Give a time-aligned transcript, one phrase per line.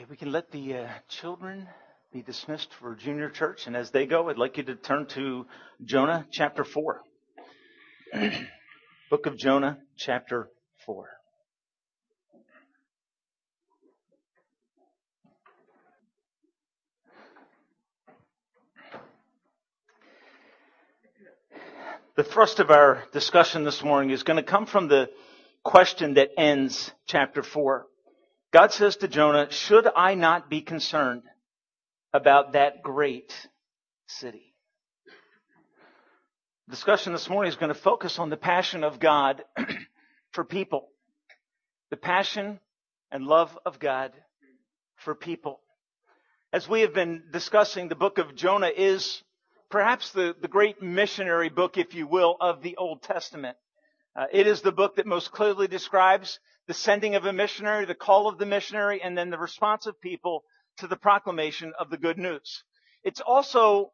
[0.00, 1.68] Okay, we can let the uh, children
[2.10, 3.66] be dismissed for junior church.
[3.66, 5.44] And as they go, I'd like you to turn to
[5.84, 7.02] Jonah chapter 4.
[9.10, 10.48] Book of Jonah chapter
[10.86, 11.06] 4.
[22.16, 25.10] The thrust of our discussion this morning is going to come from the
[25.62, 27.84] question that ends chapter 4.
[28.52, 31.22] God says to Jonah, should I not be concerned
[32.12, 33.32] about that great
[34.08, 34.54] city?
[36.66, 39.44] The discussion this morning is going to focus on the passion of God
[40.32, 40.88] for people.
[41.90, 42.58] The passion
[43.12, 44.12] and love of God
[44.96, 45.60] for people.
[46.52, 49.22] As we have been discussing, the book of Jonah is
[49.70, 53.56] perhaps the, the great missionary book, if you will, of the Old Testament.
[54.16, 57.96] Uh, it is the book that most clearly describes the sending of a missionary, the
[57.96, 60.44] call of the missionary, and then the response of people
[60.76, 62.62] to the proclamation of the good news.
[63.02, 63.90] It's also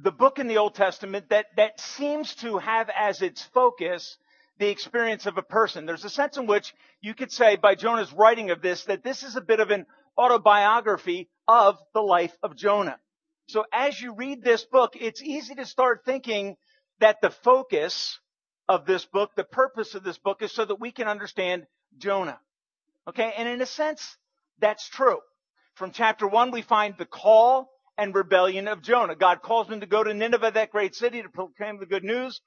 [0.00, 4.16] the book in the Old Testament that, that seems to have as its focus
[4.60, 5.86] the experience of a person.
[5.86, 9.24] There's a sense in which you could say by Jonah's writing of this that this
[9.24, 13.00] is a bit of an autobiography of the life of Jonah.
[13.48, 16.54] So as you read this book, it's easy to start thinking
[17.00, 18.20] that the focus
[18.70, 21.66] of this book, the purpose of this book is so that we can understand
[21.98, 22.38] Jonah.
[23.08, 23.34] Okay?
[23.36, 24.16] And in a sense,
[24.60, 25.18] that's true.
[25.74, 29.16] From chapter one, we find the call and rebellion of Jonah.
[29.16, 32.40] God calls him to go to Nineveh, that great city, to proclaim the good news.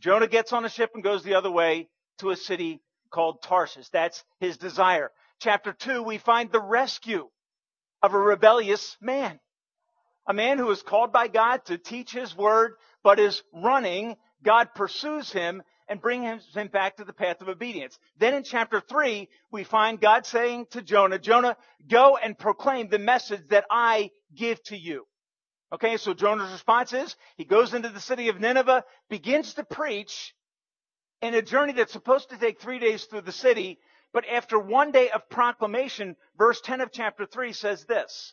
[0.00, 3.88] Jonah gets on a ship and goes the other way to a city called Tarsus.
[3.90, 5.12] That's his desire.
[5.38, 7.28] Chapter two, we find the rescue
[8.02, 9.38] of a rebellious man.
[10.26, 12.72] A man who is called by God to teach his word,
[13.04, 17.98] but is running God pursues him and brings him back to the path of obedience.
[18.18, 21.56] Then in chapter 3, we find God saying to Jonah, Jonah,
[21.88, 25.06] go and proclaim the message that I give to you.
[25.72, 30.34] Okay, so Jonah's response is, he goes into the city of Nineveh, begins to preach
[31.20, 33.78] in a journey that's supposed to take three days through the city,
[34.12, 38.32] but after one day of proclamation, verse 10 of chapter 3 says this.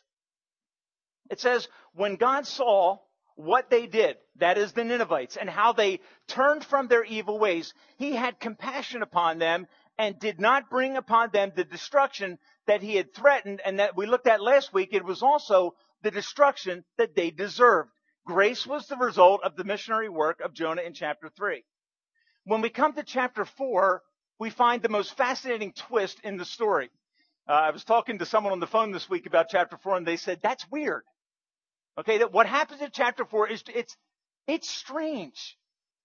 [1.30, 2.98] It says, when God saw
[3.36, 7.72] what they did, that is the Ninevites, and how they turned from their evil ways,
[7.98, 9.66] he had compassion upon them
[9.98, 14.06] and did not bring upon them the destruction that he had threatened and that we
[14.06, 14.90] looked at last week.
[14.92, 17.90] It was also the destruction that they deserved.
[18.26, 21.62] Grace was the result of the missionary work of Jonah in chapter 3.
[22.44, 24.02] When we come to chapter 4,
[24.38, 26.90] we find the most fascinating twist in the story.
[27.48, 30.06] Uh, I was talking to someone on the phone this week about chapter 4 and
[30.06, 31.02] they said, that's weird.
[31.98, 33.96] Okay, that what happens in chapter four is it's
[34.46, 35.56] it's strange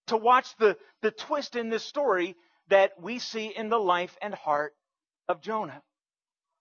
[0.08, 2.36] to watch the, the twist in this story
[2.70, 4.74] that we see in the life and heart
[5.28, 5.82] of Jonah.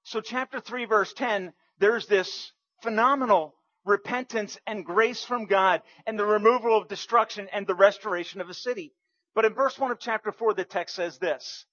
[0.04, 2.52] So chapter 3 verse 10, there's this
[2.82, 3.54] phenomenal
[3.84, 8.54] repentance and grace from God and the removal of destruction and the restoration of a
[8.54, 8.92] city.
[9.34, 11.64] But in verse 1 of chapter 4, the text says this.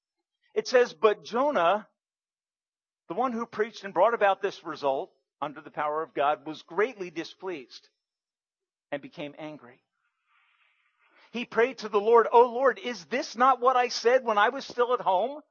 [0.54, 1.88] It says, But Jonah,
[3.08, 5.12] the one who preached and brought about this result,
[5.42, 7.90] under the power of God, was greatly displeased
[8.92, 9.82] and became angry.
[11.32, 14.50] He prayed to the Lord, Oh Lord, is this not what I said when I
[14.50, 15.42] was still at home?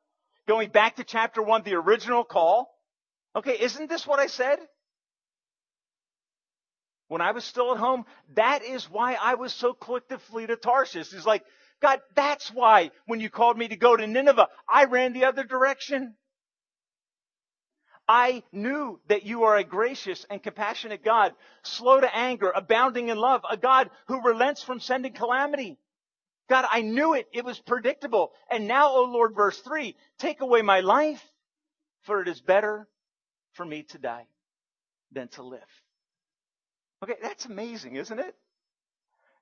[0.49, 2.73] Going back to chapter one, the original call.
[3.35, 4.59] Okay, isn't this what I said?
[7.09, 8.05] When I was still at home,
[8.35, 11.13] that is why I was so quick to flee to Tarshish.
[11.13, 11.45] He's like,
[11.81, 15.45] God, that's why when you called me to go to Nineveh, I ran the other
[15.45, 16.15] direction.
[18.09, 23.19] I knew that you are a gracious and compassionate God, slow to anger, abounding in
[23.19, 25.79] love, a God who relents from sending calamity.
[26.49, 27.27] God, I knew it.
[27.33, 28.33] It was predictable.
[28.51, 31.23] And now, O Lord, verse three, take away my life,
[32.03, 32.87] for it is better
[33.55, 34.27] for me to die
[35.11, 35.61] than to live.
[37.03, 38.35] Okay, that's amazing, isn't it?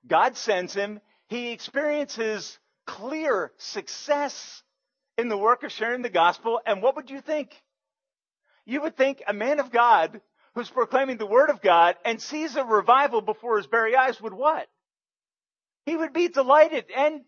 [0.07, 0.99] God sends him.
[1.27, 4.63] He experiences clear success
[5.17, 6.59] in the work of sharing the gospel.
[6.65, 7.51] And what would you think?
[8.65, 10.21] You would think a man of God
[10.55, 14.33] who's proclaiming the word of God and sees a revival before his very eyes would
[14.33, 14.67] what?
[15.85, 16.85] He would be delighted.
[16.95, 17.21] And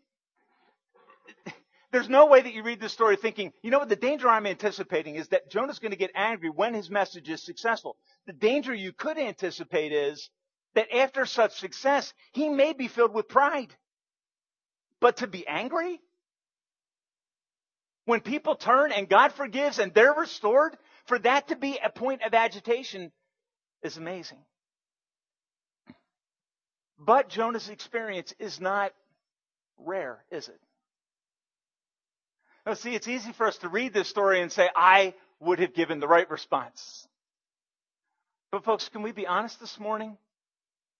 [1.91, 4.47] there's no way that you read this story thinking, you know what, the danger I'm
[4.47, 7.97] anticipating is that Jonah's going to get angry when his message is successful.
[8.25, 10.29] The danger you could anticipate is
[10.73, 13.73] that after such success, he may be filled with pride.
[14.99, 15.99] But to be angry?
[18.05, 22.21] When people turn and God forgives and they're restored, for that to be a point
[22.23, 23.11] of agitation
[23.81, 24.39] is amazing.
[26.99, 28.91] But Jonah's experience is not
[29.77, 30.59] rare, is it?
[32.65, 35.73] Now, see, it's easy for us to read this story and say, I would have
[35.73, 37.07] given the right response.
[38.51, 40.17] But folks, can we be honest this morning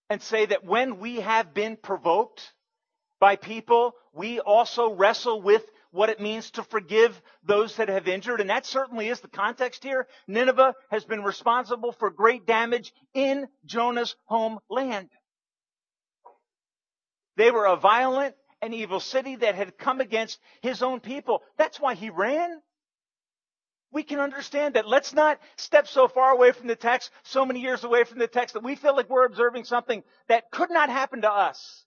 [0.09, 2.53] and say that when we have been provoked
[3.19, 5.63] by people, we also wrestle with
[5.97, 8.39] what it means to forgive those that have injured.
[8.39, 10.07] And that certainly is the context here.
[10.27, 15.09] Nineveh has been responsible for great damage in Jonah's homeland.
[17.35, 21.41] They were a violent and evil city that had come against his own people.
[21.57, 22.61] That's why he ran.
[23.91, 24.87] We can understand that.
[24.87, 28.27] Let's not step so far away from the text, so many years away from the
[28.27, 31.86] text, that we feel like we're observing something that could not happen to us.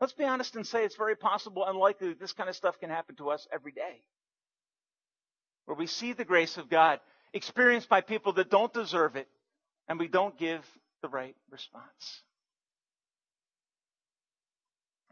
[0.00, 2.80] Let's be honest and say it's very possible and likely that this kind of stuff
[2.80, 4.02] can happen to us every day.
[5.66, 7.00] Where we see the grace of God
[7.32, 9.28] experienced by people that don't deserve it
[9.88, 10.64] and we don't give
[11.02, 12.22] the right response.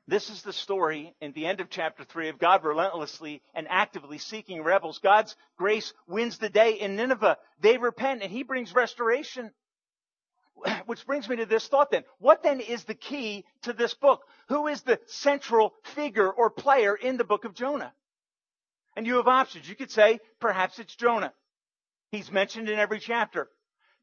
[0.07, 4.17] This is the story in the end of chapter 3 of God relentlessly and actively
[4.17, 5.01] seeking rebels.
[5.01, 7.37] God's grace wins the day in Nineveh.
[7.61, 9.53] They repent and he brings restoration.
[10.87, 12.05] Which brings me to this thought then.
[12.19, 14.23] What then is the key to this book?
[14.49, 17.93] Who is the central figure or player in the book of Jonah?
[18.97, 19.69] And you have options.
[19.69, 21.33] You could say, perhaps it's Jonah.
[22.11, 23.49] He's mentioned in every chapter.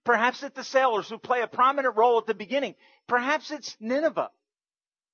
[0.03, 2.75] Perhaps it's the sailors who play a prominent role at the beginning.
[3.07, 4.29] Perhaps it's Nineveh,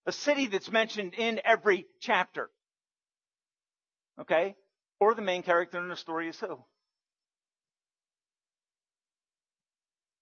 [0.05, 2.49] a city that's mentioned in every chapter.
[4.19, 4.55] Okay?
[4.99, 6.59] Or the main character in the story is who?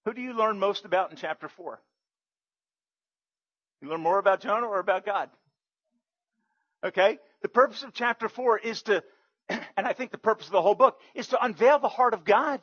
[0.05, 1.81] Who do you learn most about in chapter 4?
[3.81, 5.29] You learn more about Jonah or about God?
[6.83, 7.19] Okay?
[7.41, 9.03] The purpose of chapter 4 is to,
[9.49, 12.25] and I think the purpose of the whole book, is to unveil the heart of
[12.25, 12.61] God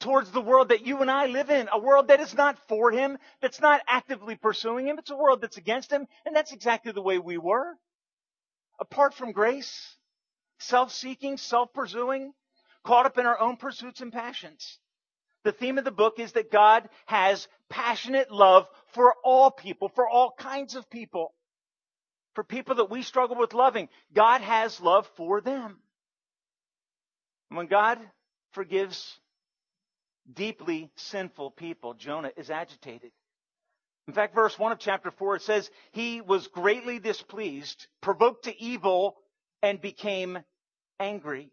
[0.00, 1.68] towards the world that you and I live in.
[1.72, 4.98] A world that is not for Him, that's not actively pursuing Him.
[4.98, 7.74] It's a world that's against Him, and that's exactly the way we were.
[8.80, 9.96] Apart from grace,
[10.60, 12.32] self-seeking, self-pursuing,
[12.84, 14.78] caught up in our own pursuits and passions.
[15.48, 20.06] The theme of the book is that God has passionate love for all people, for
[20.06, 21.32] all kinds of people.
[22.34, 25.78] For people that we struggle with loving, God has love for them.
[27.48, 27.98] When God
[28.50, 29.18] forgives
[30.30, 33.12] deeply sinful people, Jonah is agitated.
[34.06, 38.62] In fact, verse 1 of chapter 4, it says, He was greatly displeased, provoked to
[38.62, 39.16] evil,
[39.62, 40.40] and became
[41.00, 41.50] angry.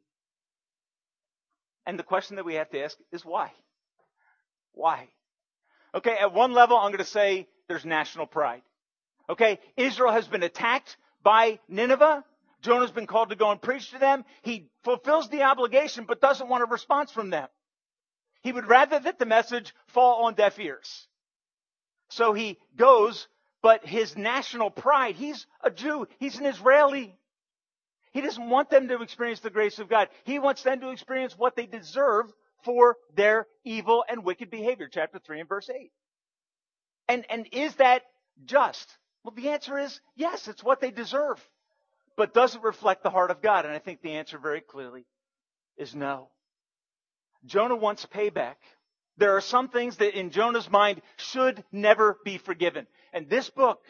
[1.86, 3.54] And the question that we have to ask is why?
[4.76, 5.08] Why?
[5.94, 8.62] Okay, at one level, I'm going to say there's national pride.
[9.30, 12.24] Okay, Israel has been attacked by Nineveh.
[12.62, 14.26] Jonah's been called to go and preach to them.
[14.44, 17.48] He fulfills the obligation, but doesn't want a response from them.
[18.42, 21.08] He would rather that the message fall on deaf ears.
[22.10, 23.28] So he goes,
[23.64, 27.16] but his national pride, he's a Jew, he's an Israeli.
[28.12, 30.10] He doesn't want them to experience the grace of God.
[30.24, 32.32] He wants them to experience what they deserve
[32.66, 34.90] for their evil and wicked behavior.
[34.92, 35.92] Chapter 3 and verse 8.
[37.08, 38.02] And, and is that
[38.44, 38.90] just?
[39.24, 41.40] Well, the answer is yes, it's what they deserve.
[42.18, 43.66] But does it reflect the heart of God?
[43.66, 45.06] And I think the answer very clearly
[45.78, 46.30] is no.
[47.46, 48.56] Jonah wants payback.
[49.18, 52.88] There are some things that in Jonah's mind should never be forgiven.
[53.14, 53.82] And this book,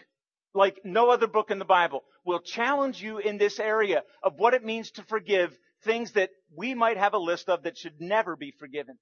[0.54, 4.54] like no other book in the Bible, will challenge you in this area of what
[4.54, 8.36] it means to forgive things that we might have a list of that should never
[8.36, 8.98] be forgiven.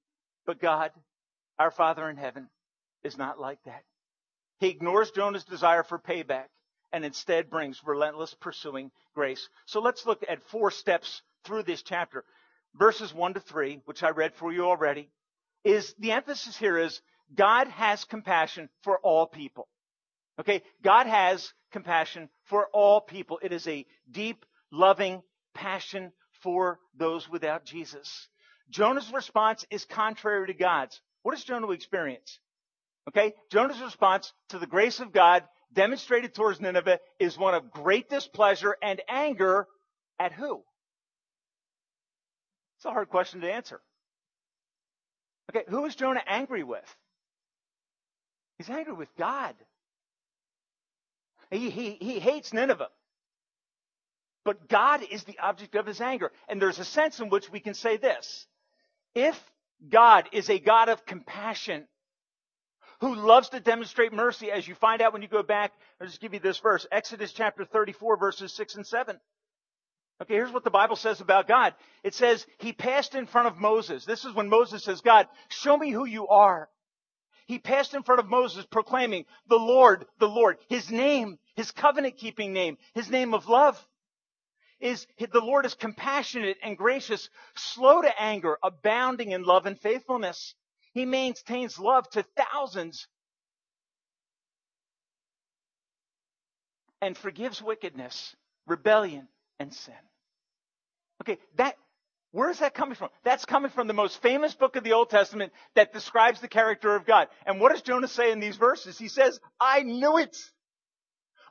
[0.46, 0.92] But God,
[1.58, 2.50] our Father in heaven,
[3.04, 3.84] is not like that.
[4.60, 6.46] He ignores Jonah's desire for payback
[6.92, 9.50] and instead brings relentless pursuing grace.
[9.66, 12.24] So let's look at four steps through this chapter.
[12.76, 15.10] Verses 1 to 3, which I read for you already,
[15.64, 17.02] is the emphasis here is
[17.36, 19.68] God has compassion for all people.
[20.40, 20.62] Okay?
[20.84, 23.40] God has compassion for all people.
[23.42, 25.22] It is a deep, loving
[25.54, 26.12] passion
[26.44, 28.28] for those without Jesus.
[28.70, 31.00] Jonah's response is contrary to God's.
[31.24, 32.40] What does Jonah experience?
[33.10, 33.34] Okay?
[33.52, 38.76] Jonah's response to the grace of God demonstrated towards Nineveh is one of great displeasure
[38.82, 39.68] and anger
[40.20, 40.64] at who?
[42.78, 43.82] It's a hard question to answer.
[45.50, 46.84] Okay, who is Jonah angry with?
[48.58, 49.56] He's angry with God.
[51.52, 52.90] He, he, he hates Nineveh.
[54.46, 56.32] But God is the object of his anger.
[56.48, 58.46] And there's a sense in which we can say this.
[59.16, 59.40] If
[59.90, 61.88] God is a God of compassion,
[63.00, 66.22] who loves to demonstrate mercy, as you find out when you go back, I'll just
[66.22, 69.20] give you this verse, Exodus chapter 34 verses 6 and 7.
[70.22, 71.74] Okay, here's what the Bible says about God.
[72.04, 74.06] It says, He passed in front of Moses.
[74.06, 76.70] This is when Moses says, God, show me who you are.
[77.46, 82.16] He passed in front of Moses proclaiming, the Lord, the Lord, His name, His covenant
[82.16, 83.86] keeping name, His name of love
[84.84, 90.56] is the Lord is compassionate and gracious, slow to anger, abounding in love and faithfulness.
[90.94, 93.08] He maintains love to thousands
[97.02, 98.36] and forgives wickedness,
[98.68, 99.96] rebellion, and sin.
[101.22, 101.78] Okay, that
[102.34, 103.10] Where's that coming from?
[103.24, 106.96] That's coming from the most famous book of the Old Testament that describes the character
[106.96, 107.28] of God.
[107.46, 108.98] And what does Jonah say in these verses?
[108.98, 110.36] He says, I knew it.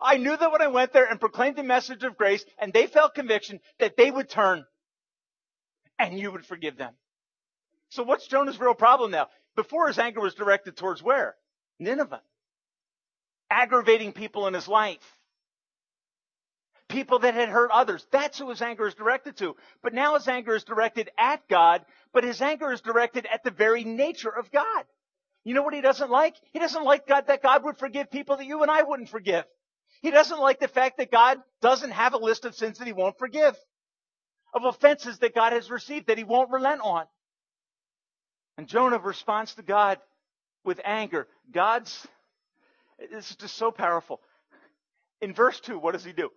[0.03, 2.87] I knew that when I went there and proclaimed the message of grace and they
[2.87, 4.65] felt conviction that they would turn
[5.99, 6.95] and you would forgive them.
[7.91, 9.29] So what's Jonah's real problem now?
[9.55, 11.37] Before his anger was directed towards where?
[11.79, 12.23] Nineveh.
[13.51, 15.01] Aggravating people in his life
[16.93, 18.07] people that had hurt others.
[18.13, 19.57] That's who his anger is directed to.
[19.83, 23.51] But now his anger is directed at God, but his anger is directed at the
[23.51, 24.85] very nature of God.
[25.43, 26.37] You know what he doesn't like?
[26.53, 29.45] He doesn't like God that God would forgive people that you and I wouldn't forgive.
[30.03, 32.93] He doesn't like the fact that God doesn't have a list of sins that he
[32.93, 33.57] won't forgive,
[34.53, 37.07] of offenses that God has received that he won't relent on.
[38.59, 39.99] And Jonah responds to God
[40.65, 41.29] with anger.
[41.53, 42.07] God's,
[43.11, 44.21] this is just so powerful.
[45.21, 46.31] In verse 2, what does he do?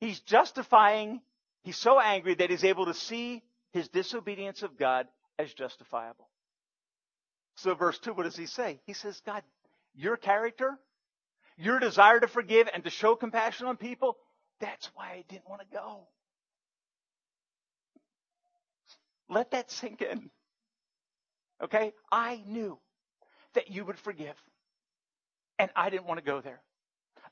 [0.00, 1.20] He's justifying,
[1.62, 5.06] he's so angry that he's able to see his disobedience of God
[5.38, 6.28] as justifiable.
[7.56, 8.80] So, verse 2, what does he say?
[8.84, 9.42] He says, God,
[9.94, 10.78] your character,
[11.56, 14.16] your desire to forgive and to show compassion on people,
[14.60, 16.06] that's why I didn't want to go.
[19.28, 20.30] Let that sink in.
[21.62, 21.92] Okay?
[22.10, 22.78] I knew
[23.54, 24.36] that you would forgive.
[25.58, 26.60] And I didn't want to go there.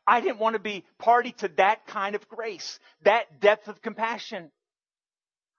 [0.07, 4.51] I didn't want to be party to that kind of grace, that depth of compassion.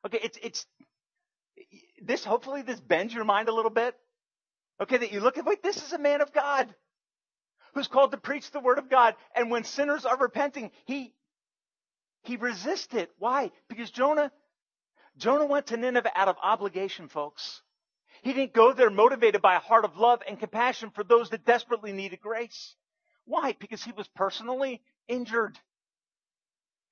[0.05, 0.65] Okay, it's, it's,
[2.01, 3.95] this, hopefully this bends your mind a little bit.
[4.81, 6.73] Okay, that you look at, wait, this is a man of God
[7.73, 9.15] who's called to preach the word of God.
[9.35, 11.13] And when sinners are repenting, he,
[12.23, 13.11] he resists it.
[13.17, 13.51] Why?
[13.67, 14.31] Because Jonah,
[15.17, 17.61] Jonah went to Nineveh out of obligation, folks.
[18.21, 21.45] He didn't go there motivated by a heart of love and compassion for those that
[21.45, 22.75] desperately needed grace.
[23.25, 23.55] Why?
[23.59, 25.57] Because he was personally injured.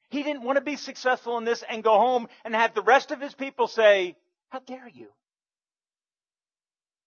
[0.10, 3.12] He didn't want to be successful in this and go home and have the rest
[3.12, 4.16] of his people say,
[4.50, 5.08] How dare you?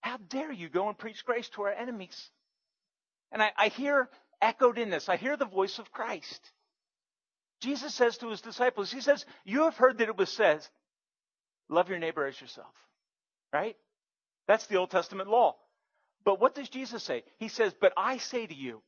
[0.00, 2.30] How dare you go and preach grace to our enemies?
[3.32, 4.08] And I, I hear
[4.40, 6.52] echoed in this, I hear the voice of Christ.
[7.60, 10.66] Jesus says to his disciples, He says, You have heard that it was said,
[11.68, 12.74] love your neighbor as yourself.
[13.52, 13.76] Right?
[14.48, 15.56] That's the Old Testament law.
[16.24, 17.24] But what does Jesus say?
[17.38, 18.82] He says, But I say to you,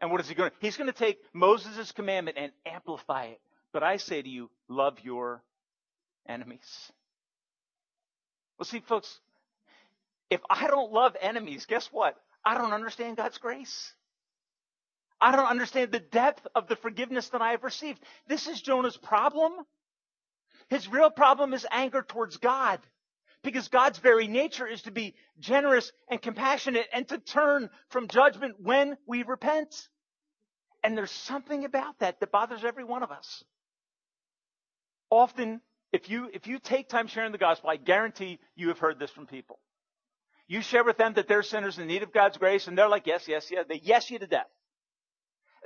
[0.00, 0.56] and what is he going to?
[0.60, 3.40] He's going to take Moses' commandment and amplify it.
[3.72, 5.42] But I say to you, love your
[6.28, 6.92] enemies.
[8.58, 9.20] Well, see, folks,
[10.30, 12.16] if I don't love enemies, guess what?
[12.44, 13.92] I don't understand God's grace.
[15.20, 18.02] I don't understand the depth of the forgiveness that I have received.
[18.28, 19.52] This is Jonah's problem.
[20.68, 22.80] His real problem is anger towards God.
[23.42, 28.56] Because God's very nature is to be generous and compassionate and to turn from judgment
[28.58, 29.88] when we repent.
[30.82, 33.44] And there's something about that that bothers every one of us.
[35.10, 35.60] Often,
[35.92, 39.10] if you, if you take time sharing the gospel, I guarantee you have heard this
[39.10, 39.58] from people.
[40.46, 43.06] You share with them that they're sinners in need of God's grace, and they're like,
[43.06, 43.64] yes, yes, yes.
[43.68, 44.46] They yes you to death.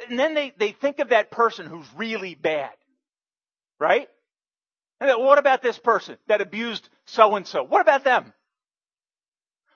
[0.09, 2.71] And then they, they think of that person who's really bad.
[3.81, 4.09] Right?
[5.01, 7.63] And what about this person that abused so and so?
[7.63, 8.33] What about them?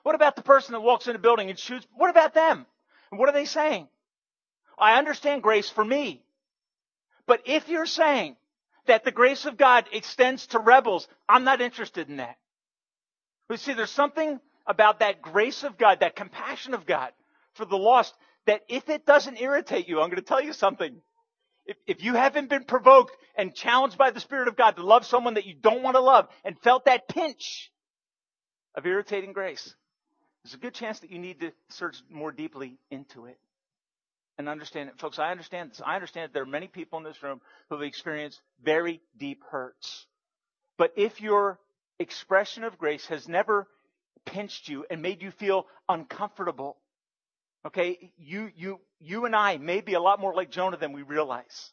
[0.03, 1.87] What about the person that walks in a building and shoots?
[1.95, 2.65] What about them?
[3.11, 3.87] And what are they saying?
[4.77, 6.23] I understand grace for me.
[7.25, 8.35] But if you're saying
[8.85, 12.37] that the grace of God extends to rebels, I'm not interested in that.
[13.47, 17.11] But see, there's something about that grace of God, that compassion of God
[17.53, 18.13] for the lost,
[18.45, 20.95] that if it doesn't irritate you, I'm going to tell you something.
[21.65, 25.05] If, if you haven't been provoked and challenged by the Spirit of God to love
[25.05, 27.71] someone that you don't want to love and felt that pinch
[28.75, 29.73] of irritating grace,
[30.43, 33.37] there's a good chance that you need to search more deeply into it
[34.37, 34.99] and understand it.
[34.99, 35.81] Folks, I understand this.
[35.85, 37.39] I understand that there are many people in this room
[37.69, 40.05] who have experienced very deep hurts.
[40.77, 41.59] But if your
[41.99, 43.67] expression of grace has never
[44.25, 46.77] pinched you and made you feel uncomfortable,
[47.65, 51.01] okay, you, you, you and I may be a lot more like Jonah than we
[51.01, 51.71] realize.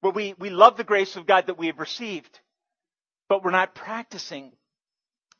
[0.00, 2.40] Where we, we love the grace of God that we have received,
[3.28, 4.52] but we're not practicing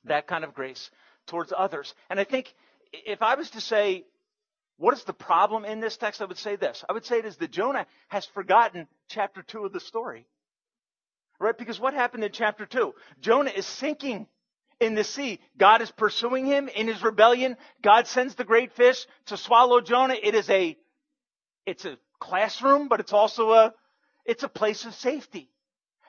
[0.04, 0.90] that kind of grace
[1.26, 1.94] towards others.
[2.08, 2.52] And I think
[2.92, 4.04] if I was to say,
[4.76, 6.22] what is the problem in this text?
[6.22, 6.84] I would say this.
[6.88, 10.26] I would say it is that Jonah has forgotten chapter 2 of the story.
[11.38, 11.56] Right?
[11.56, 12.94] Because what happened in chapter 2?
[13.20, 14.26] Jonah is sinking
[14.80, 15.40] in the sea.
[15.58, 17.56] God is pursuing him in his rebellion.
[17.82, 20.16] God sends the great fish to swallow Jonah.
[20.20, 20.76] It is a
[21.66, 23.74] it's a classroom, but it's also a,
[24.24, 25.50] it's a place of safety.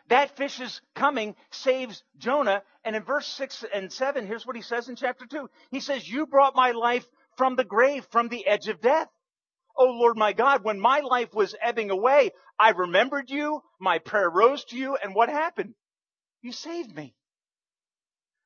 [0.09, 2.63] that fish is coming saves Jonah.
[2.85, 5.49] And in verse 6 and 7, here's what he says in chapter 2.
[5.71, 7.05] He says, You brought my life
[7.37, 9.07] from the grave, from the edge of death.
[9.77, 14.29] Oh Lord my God, when my life was ebbing away, I remembered you, my prayer
[14.29, 15.75] rose to you, and what happened?
[16.41, 17.15] You saved me.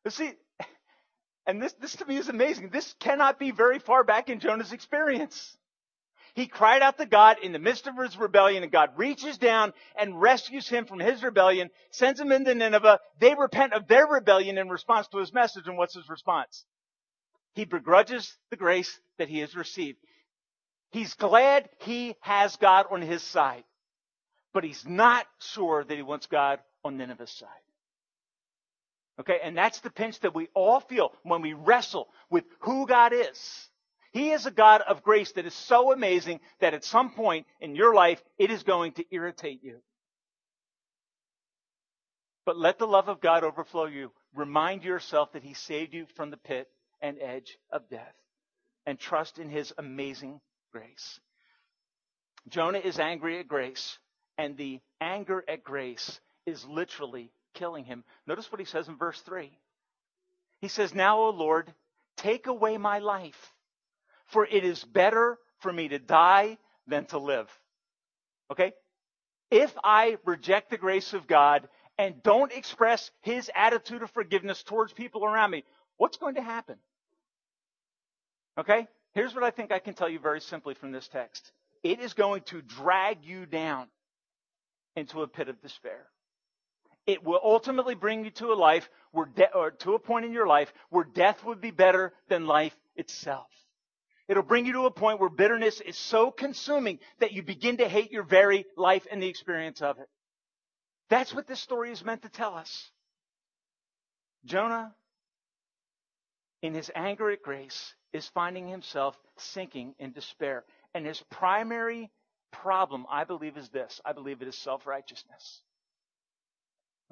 [0.07, 0.33] See,
[1.47, 2.69] and this, this to me is amazing.
[2.69, 5.57] This cannot be very far back in Jonah's experience.
[6.35, 9.71] He cried out to God in the midst of his rebellion and God reaches down
[9.97, 12.99] and rescues him from his rebellion, sends him into Nineveh.
[13.19, 15.67] They repent of their rebellion in response to his message.
[15.67, 16.65] And what's his response?
[17.53, 19.97] He begrudges the grace that he has received.
[20.91, 23.63] He's glad he has God on his side,
[24.53, 27.49] but he's not sure that he wants God on Nineveh's side.
[29.19, 33.13] Okay, and that's the pinch that we all feel when we wrestle with who God
[33.13, 33.69] is.
[34.11, 37.75] He is a God of grace that is so amazing that at some point in
[37.75, 39.79] your life, it is going to irritate you.
[42.45, 44.11] But let the love of God overflow you.
[44.33, 46.69] Remind yourself that He saved you from the pit
[47.01, 48.13] and edge of death.
[48.85, 50.39] And trust in His amazing
[50.71, 51.19] grace.
[52.47, 53.97] Jonah is angry at grace,
[54.37, 58.03] and the anger at grace is literally killing him.
[58.27, 59.51] Notice what he says in verse 3.
[60.61, 61.73] He says, Now, O Lord,
[62.17, 63.51] take away my life
[64.27, 66.57] for it is better for me to die
[66.87, 67.49] than to live.
[68.51, 68.73] Okay?
[69.51, 74.93] If I reject the grace of God and don't express his attitude of forgiveness towards
[74.93, 75.63] people around me,
[75.97, 76.77] what's going to happen?
[78.59, 78.87] Okay?
[79.13, 81.51] Here's what I think I can tell you very simply from this text.
[81.83, 83.87] It is going to drag you down
[84.95, 86.05] into a pit of despair.
[87.07, 90.33] It will ultimately bring you to a life where de- or to a point in
[90.33, 93.47] your life where death would be better than life itself.
[94.27, 97.87] It'll bring you to a point where bitterness is so consuming that you begin to
[97.87, 100.09] hate your very life and the experience of it.
[101.09, 102.89] That's what this story is meant to tell us.
[104.45, 104.95] Jonah,
[106.63, 110.63] in his anger at grace, is finding himself sinking in despair.
[110.95, 112.09] And his primary
[112.51, 114.01] problem, I believe, is this.
[114.03, 115.61] I believe it is self-righteousness.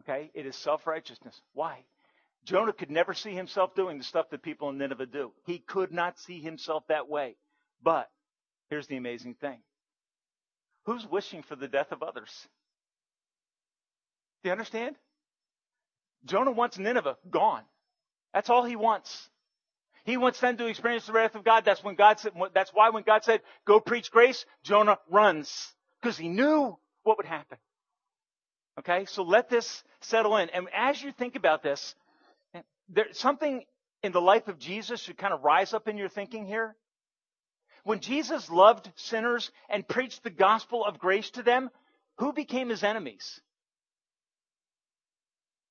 [0.04, 0.32] Okay?
[0.34, 1.42] It is self-righteousness.
[1.54, 1.86] Why?
[2.46, 5.32] Jonah could never see himself doing the stuff that people in Nineveh do.
[5.46, 7.38] He could not see himself that way.
[7.82, 8.10] But
[8.70, 9.60] here's the amazing thing.
[10.86, 12.48] Who's wishing for the death of others?
[14.44, 14.98] Do you understand?
[16.26, 17.63] Jonah wants Nineveh gone.
[18.34, 19.30] That's all he wants.
[20.06, 21.63] He wants them to experience the wrath of God.
[21.63, 25.74] That's when God said, that's why when God said, go preach grace, Jonah runs.
[26.02, 27.58] Because he knew what would happen.
[28.80, 29.06] Okay?
[29.06, 30.50] So let this settle in.
[30.50, 31.96] And as you think about this,
[32.90, 33.64] there's something
[34.02, 36.76] in the life of Jesus should kind of rise up in your thinking here.
[37.84, 41.70] When Jesus loved sinners and preached the gospel of grace to them,
[42.18, 43.42] who became his enemies?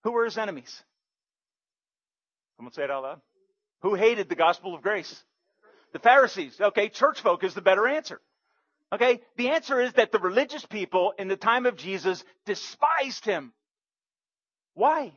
[0.05, 0.83] Who were his enemies?
[2.57, 3.21] Someone say it out loud.
[3.83, 5.23] Who hated the gospel of grace?
[5.93, 6.61] The Pharisees.
[6.61, 8.21] Okay, church folk is the better answer.
[8.93, 13.53] Okay, the answer is that the religious people in the time of Jesus despised him.
[14.75, 15.13] Why?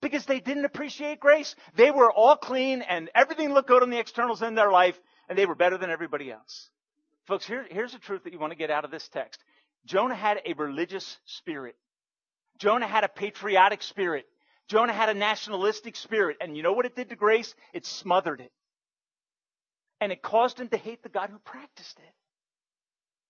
[0.00, 1.54] because they didn't appreciate grace.
[1.76, 4.98] They were all clean and everything looked good on the externals in their life
[5.28, 6.70] and they were better than everybody else.
[7.26, 9.42] Folks, here, here's the truth that you want to get out of this text.
[9.84, 11.76] Jonah had a religious spirit.
[12.58, 14.26] Jonah had a patriotic spirit.
[14.68, 16.36] Jonah had a nationalistic spirit.
[16.40, 17.54] And you know what it did to grace?
[17.72, 18.52] It smothered it.
[20.00, 22.14] And it caused him to hate the God who practiced it.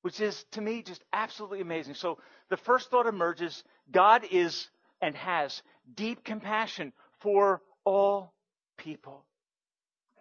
[0.02, 1.94] Which is, to me, just absolutely amazing.
[1.94, 2.18] So
[2.50, 4.68] the first thought emerges God is
[5.00, 5.62] and has
[5.94, 8.32] deep compassion for all
[8.76, 9.24] people.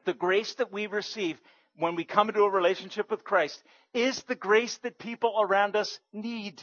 [0.05, 1.39] The grace that we receive
[1.77, 3.61] when we come into a relationship with Christ
[3.93, 6.61] is the grace that people around us need.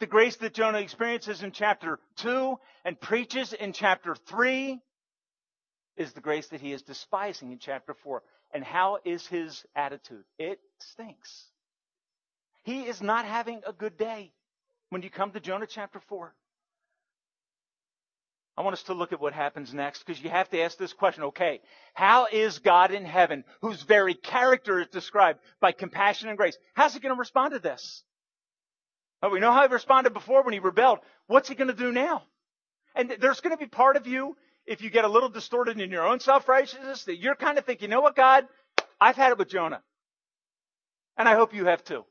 [0.00, 4.80] The grace that Jonah experiences in chapter 2 and preaches in chapter 3
[5.96, 8.22] is the grace that he is despising in chapter 4.
[8.52, 10.24] And how is his attitude?
[10.38, 11.46] It stinks.
[12.64, 14.32] He is not having a good day
[14.90, 16.34] when you come to Jonah chapter 4.
[18.56, 20.92] I want us to look at what happens next because you have to ask this
[20.92, 21.24] question.
[21.24, 21.60] Okay,
[21.92, 26.94] how is God in heaven, whose very character is described by compassion and grace, how's
[26.94, 28.04] he going to respond to this?
[29.20, 31.00] Well, we know how he responded before when he rebelled.
[31.26, 32.22] What's he going to do now?
[32.94, 35.90] And there's going to be part of you, if you get a little distorted in
[35.90, 38.46] your own self-righteousness, that you're kind of thinking, you know what, God?
[39.00, 39.82] I've had it with Jonah.
[41.16, 42.04] And I hope you have too.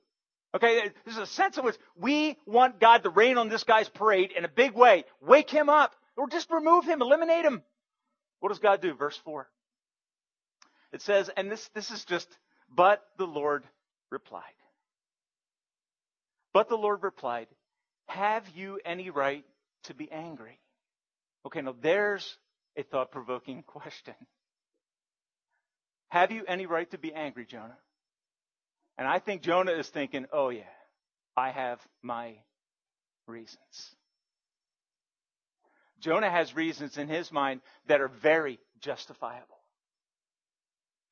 [0.55, 4.31] Okay, there's a sense in which we want God to rain on this guy's parade
[4.31, 5.05] in a big way.
[5.21, 5.95] Wake him up.
[6.15, 7.63] Or just remove him, eliminate him.
[8.39, 8.93] What does God do?
[8.93, 9.47] Verse 4.
[10.91, 12.27] It says, and this, this is just,
[12.69, 13.63] but the Lord
[14.11, 14.43] replied.
[16.53, 17.47] But the Lord replied,
[18.07, 19.43] Have you any right
[19.85, 20.59] to be angry?
[21.47, 22.37] Okay, now there's
[22.77, 24.13] a thought provoking question.
[26.09, 27.77] Have you any right to be angry, Jonah?
[28.97, 30.63] And I think Jonah is thinking, oh yeah,
[31.35, 32.35] I have my
[33.27, 33.95] reasons.
[35.99, 39.57] Jonah has reasons in his mind that are very justifiable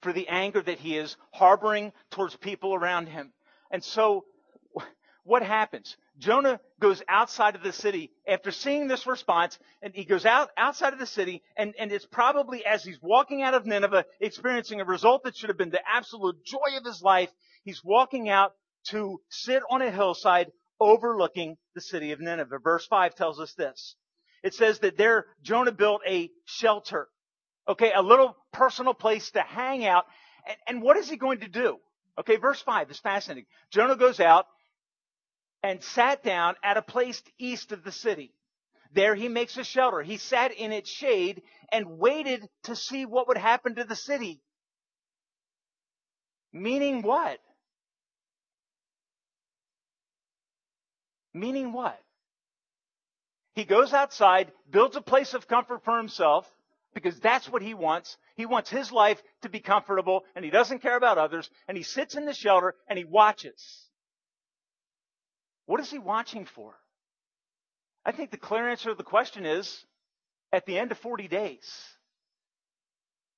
[0.02, 3.32] for the anger that he is harboring towards people around him.
[3.72, 4.26] And so,
[5.24, 5.96] what happens?
[6.18, 10.94] Jonah goes outside of the city after seeing this response, and he goes out outside
[10.94, 14.86] of the city, and, and it's probably as he's walking out of Nineveh, experiencing a
[14.86, 17.30] result that should have been the absolute joy of his life.
[17.64, 18.54] He's walking out
[18.90, 22.60] to sit on a hillside overlooking the city of Nineveh.
[22.64, 23.96] Verse 5 tells us this.
[24.44, 27.08] It says that there Jonah built a shelter.
[27.68, 30.06] Okay, a little personal place to hang out.
[30.48, 31.78] And, and what is he going to do?
[32.20, 33.46] Okay, verse 5 is fascinating.
[33.72, 34.48] Jonah goes out
[35.64, 38.34] and sat down at a place east of the city.
[38.94, 40.02] There he makes a shelter.
[40.02, 44.42] He sat in its shade and waited to see what would happen to the city.
[46.52, 47.40] Meaning what?
[51.34, 52.00] Meaning what?
[53.54, 56.50] He goes outside, builds a place of comfort for himself,
[56.94, 58.18] because that's what he wants.
[58.36, 61.84] He wants his life to be comfortable, and he doesn't care about others, and he
[61.84, 63.88] sits in the shelter and he watches.
[65.66, 66.76] What is he watching for?
[68.06, 69.86] I think the clear answer to the question is
[70.52, 71.72] at the end of 40 days,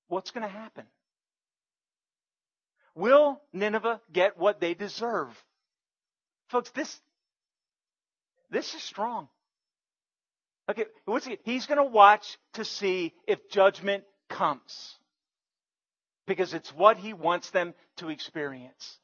[0.08, 0.86] what's going to happen?
[2.96, 5.30] Will Nineveh get what they deserve?
[6.50, 7.00] Folks, this,
[8.54, 9.28] this is strong.
[10.70, 11.40] Okay, what's he?
[11.44, 14.96] He's going to watch to see if judgment comes.
[16.28, 18.98] Because it's what he wants them to experience.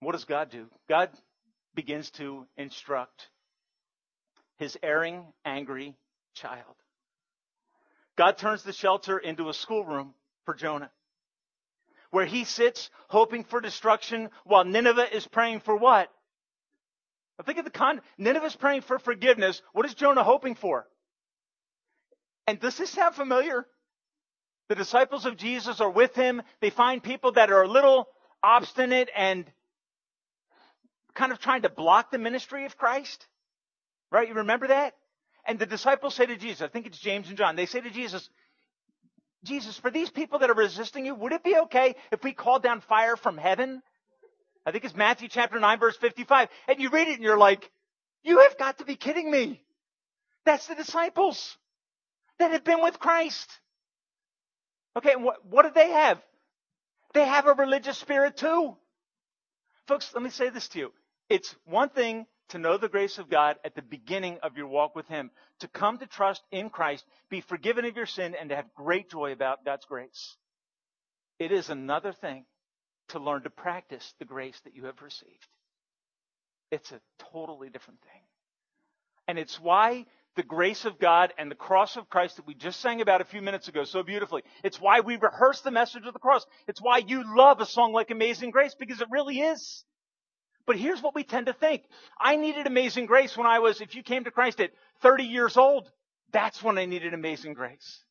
[0.00, 0.66] What does God do?
[0.88, 1.10] God
[1.74, 3.28] begins to instruct
[4.56, 5.96] his erring, angry
[6.34, 6.76] child.
[8.16, 10.90] God turns the shelter into a schoolroom for Jonah,
[12.10, 16.10] where he sits hoping for destruction while Nineveh is praying for what?
[17.38, 18.00] Now think of the con.
[18.18, 19.60] Nineveh's praying for forgiveness.
[19.72, 20.86] What is Jonah hoping for?
[22.46, 23.66] And does this sound familiar?
[24.68, 26.42] The disciples of Jesus are with him.
[26.60, 28.08] They find people that are a little
[28.42, 29.44] obstinate and
[31.14, 33.26] kind of trying to block the ministry of Christ.
[34.10, 34.28] Right?
[34.28, 34.94] You remember that?
[35.46, 37.90] And the disciples say to Jesus, I think it's James and John, they say to
[37.90, 38.28] Jesus,
[39.44, 42.62] Jesus, for these people that are resisting you, would it be okay if we called
[42.62, 43.82] down fire from heaven
[44.66, 46.48] I think it's Matthew chapter 9 verse 55.
[46.68, 47.70] And you read it and you're like,
[48.24, 49.62] you have got to be kidding me.
[50.44, 51.56] That's the disciples
[52.38, 53.48] that have been with Christ.
[54.96, 56.20] Okay, what, what do they have?
[57.14, 58.76] They have a religious spirit too.
[59.86, 60.92] Folks, let me say this to you.
[61.28, 64.94] It's one thing to know the grace of God at the beginning of your walk
[64.94, 68.56] with Him, to come to trust in Christ, be forgiven of your sin, and to
[68.56, 70.36] have great joy about God's grace.
[71.38, 72.44] It is another thing
[73.08, 75.48] to learn to practice the grace that you have received.
[76.70, 77.00] It's a
[77.32, 78.22] totally different thing.
[79.28, 82.80] And it's why the grace of God and the cross of Christ that we just
[82.80, 84.42] sang about a few minutes ago so beautifully.
[84.62, 86.44] It's why we rehearse the message of the cross.
[86.68, 89.84] It's why you love a song like Amazing Grace because it really is.
[90.66, 91.82] But here's what we tend to think.
[92.20, 95.56] I needed amazing grace when I was, if you came to Christ at 30 years
[95.56, 95.90] old,
[96.32, 98.02] that's when I needed amazing grace.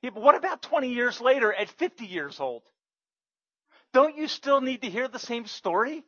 [0.00, 2.62] Yeah, but what about 20 years later at 50 years old?
[3.94, 6.04] Don't you still need to hear the same story?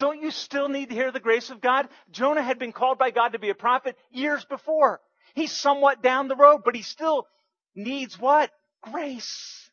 [0.00, 1.88] Don't you still need to hear the grace of God?
[2.10, 5.00] Jonah had been called by God to be a prophet years before.
[5.34, 7.28] He's somewhat down the road, but he still
[7.74, 8.50] needs what?
[8.82, 9.70] Grace.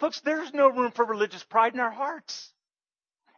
[0.00, 2.52] Folks, there's no room for religious pride in our hearts.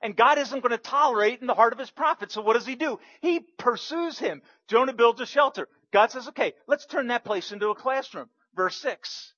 [0.01, 2.33] And God isn't going to tolerate in the heart of his prophet.
[2.33, 2.99] So what does he do?
[3.21, 4.41] He pursues him.
[4.67, 5.69] Jonah builds a shelter.
[5.93, 8.31] God says, okay, let's turn that place into a classroom.
[8.57, 9.35] Verse 6.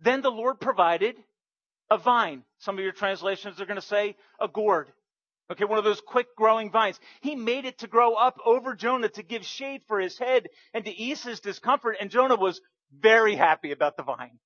[0.00, 1.16] Then the Lord provided
[1.90, 2.42] a vine.
[2.58, 4.88] Some of your translations are going to say a gourd.
[5.50, 6.98] Okay, one of those quick growing vines.
[7.20, 10.84] He made it to grow up over Jonah to give shade for his head and
[10.84, 11.98] to ease his discomfort.
[12.00, 12.60] And Jonah was
[12.92, 14.38] very happy about the vine.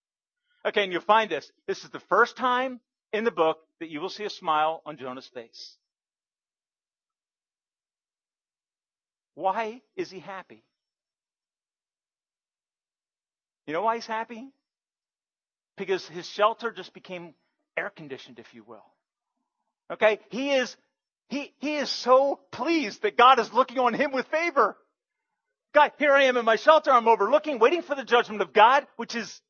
[0.64, 1.50] Okay, and you'll find this.
[1.66, 2.80] This is the first time
[3.12, 5.76] in the book that you will see a smile on Jonah's face.
[9.34, 10.62] Why is he happy?
[13.66, 14.52] You know why he's happy?
[15.80, 17.32] Because his shelter just became
[17.74, 18.84] air conditioned, if you will.
[19.90, 20.18] Okay?
[20.28, 20.76] He is,
[21.30, 24.76] he, he is so pleased that God is looking on him with favor.
[25.74, 26.90] God, here I am in my shelter.
[26.90, 29.40] I'm overlooking, waiting for the judgment of God, which is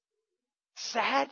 [0.77, 1.29] sad.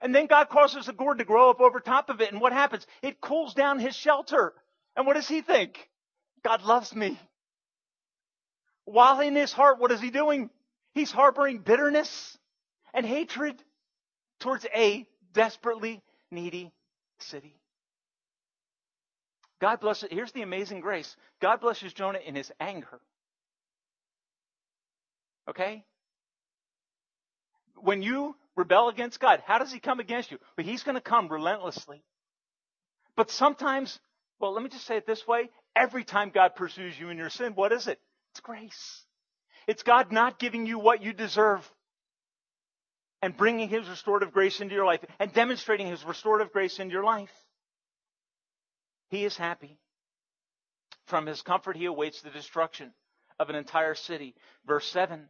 [0.00, 2.30] And then God causes a gourd to grow up over top of it.
[2.30, 2.86] And what happens?
[3.02, 4.52] It cools down his shelter.
[4.94, 5.78] And what does he think?
[6.44, 7.18] God loves me.
[8.84, 10.48] While in his heart, what is he doing?
[10.94, 12.38] He's harboring bitterness
[12.94, 13.60] and hatred
[14.42, 16.72] towards a desperately needy
[17.18, 17.54] city.
[19.60, 21.16] God blesses, here's the amazing grace.
[21.40, 23.00] God blesses Jonah in his anger.
[25.48, 25.84] Okay?
[27.76, 30.38] When you rebel against God, how does he come against you?
[30.56, 32.02] But he's going to come relentlessly.
[33.16, 33.98] But sometimes,
[34.40, 35.48] well, let me just say it this way.
[35.76, 38.00] Every time God pursues you in your sin, what is it?
[38.32, 39.02] It's grace.
[39.66, 41.70] It's God not giving you what you deserve
[43.22, 47.04] and bringing His restorative grace into your life and demonstrating His restorative grace in your
[47.04, 47.30] life.
[49.08, 49.78] He is happy.
[51.06, 52.92] From His comfort, He awaits the destruction
[53.38, 54.34] of an entire city.
[54.66, 55.28] Verse 7.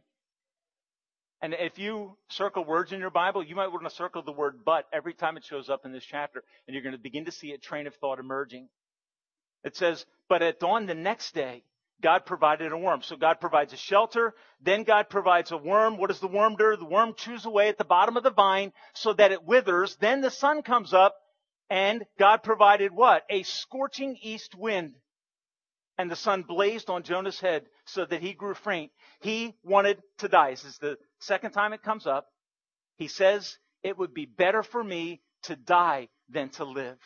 [1.41, 4.59] And if you circle words in your Bible, you might want to circle the word
[4.65, 7.31] but every time it shows up in this chapter, and you're going to begin to
[7.31, 8.69] see a train of thought emerging.
[9.65, 11.63] It says, But at dawn the next day,
[12.03, 13.01] God provided a worm.
[13.01, 14.35] So God provides a shelter.
[14.61, 15.97] Then God provides a worm.
[15.97, 16.75] What does the worm do?
[16.77, 19.95] The worm chews away at the bottom of the vine so that it withers.
[19.99, 21.15] Then the sun comes up
[21.69, 23.23] and God provided what?
[23.29, 24.93] A scorching east wind.
[25.97, 28.91] And the sun blazed on Jonah's head so that he grew faint.
[29.21, 30.51] He wanted to die.
[30.51, 32.27] This is the second time it comes up.
[32.97, 36.97] He says, it would be better for me to die than to live.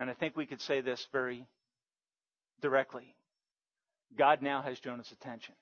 [0.00, 1.46] And I think we could say this very
[2.64, 3.14] directly.
[4.16, 5.54] God now has Jonah's attention.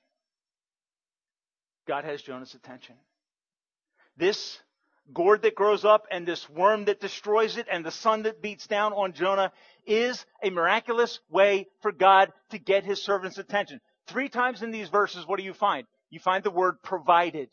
[1.89, 2.95] God has Jonah's attention.
[4.17, 4.57] This
[5.13, 8.69] gourd that grows up and this worm that destroys it and the sun that beats
[8.69, 9.51] down on Jonah
[9.85, 13.81] is a miraculous way for God to get his servant's attention.
[14.07, 15.89] Three times in these verses, what do you find?
[16.09, 17.49] You find the word provided.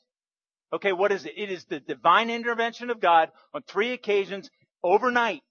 [0.72, 1.34] Okay, what is it?
[1.36, 4.52] It is the divine intervention of God on three occasions
[4.84, 5.42] overnight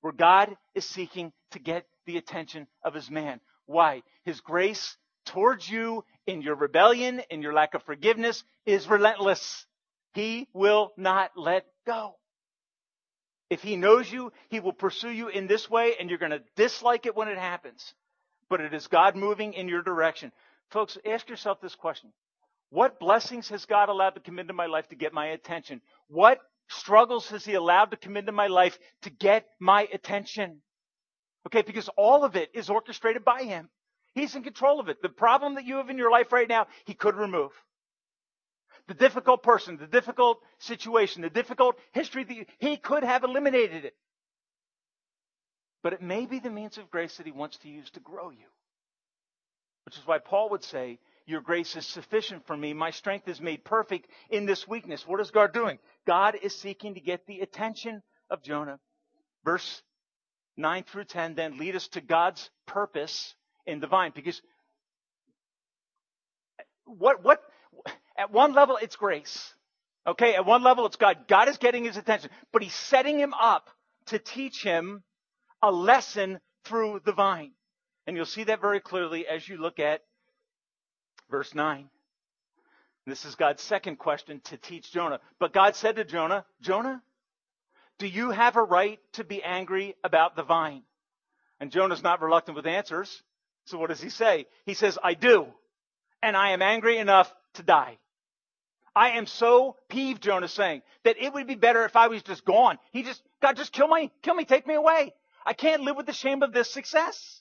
[0.00, 3.40] where God is seeking to get the attention of his man.
[3.66, 4.02] Why?
[4.24, 9.66] His grace towards you in your rebellion, in your lack of forgiveness is relentless.
[10.14, 12.16] He will not let go.
[13.50, 16.42] If he knows you, he will pursue you in this way and you're going to
[16.56, 17.94] dislike it when it happens.
[18.48, 20.32] But it is God moving in your direction.
[20.70, 22.12] Folks, ask yourself this question.
[22.70, 25.80] What blessings has God allowed to come into my life to get my attention?
[26.08, 30.62] What struggles has he allowed to come into my life to get my attention?
[31.46, 33.68] Okay, because all of it is orchestrated by him.
[34.14, 35.00] He's in control of it.
[35.00, 37.52] The problem that you have in your life right now, he could remove.
[38.88, 43.84] The difficult person, the difficult situation, the difficult history, that you, he could have eliminated
[43.84, 43.94] it.
[45.82, 48.30] But it may be the means of grace that he wants to use to grow
[48.30, 48.46] you.
[49.84, 52.72] Which is why Paul would say, your grace is sufficient for me.
[52.72, 55.06] My strength is made perfect in this weakness.
[55.06, 55.78] What is God doing?
[56.06, 58.80] God is seeking to get the attention of Jonah.
[59.44, 59.82] Verse
[60.56, 63.34] 9 through 10 then lead us to God's purpose
[63.66, 64.12] in the vine.
[64.14, 64.40] Because
[66.84, 67.40] what, what,
[68.16, 69.52] at one level, it's grace.
[70.06, 71.26] Okay, at one level, it's God.
[71.28, 73.68] God is getting his attention, but he's setting him up
[74.06, 75.02] to teach him
[75.62, 77.52] a lesson through the vine.
[78.06, 80.02] And you'll see that very clearly as you look at
[81.30, 81.88] Verse 9.
[83.06, 85.20] This is God's second question to teach Jonah.
[85.38, 87.02] But God said to Jonah, Jonah,
[87.98, 90.82] do you have a right to be angry about the vine?
[91.60, 93.22] And Jonah's not reluctant with answers.
[93.64, 94.46] So what does he say?
[94.64, 95.46] He says, I do.
[96.22, 97.98] And I am angry enough to die.
[98.94, 102.44] I am so peeved, Jonah's saying, that it would be better if I was just
[102.44, 102.78] gone.
[102.92, 105.12] He just, God, just kill me, kill me, take me away.
[105.44, 107.40] I can't live with the shame of this success.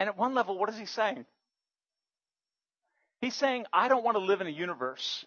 [0.00, 1.26] And at one level, what is he saying?
[3.20, 5.26] He's saying, I don't want to live in a universe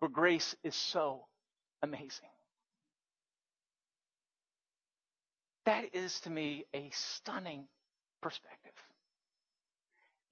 [0.00, 1.20] where grace is so
[1.82, 2.28] amazing.
[5.66, 7.64] That is to me a stunning
[8.22, 8.72] perspective.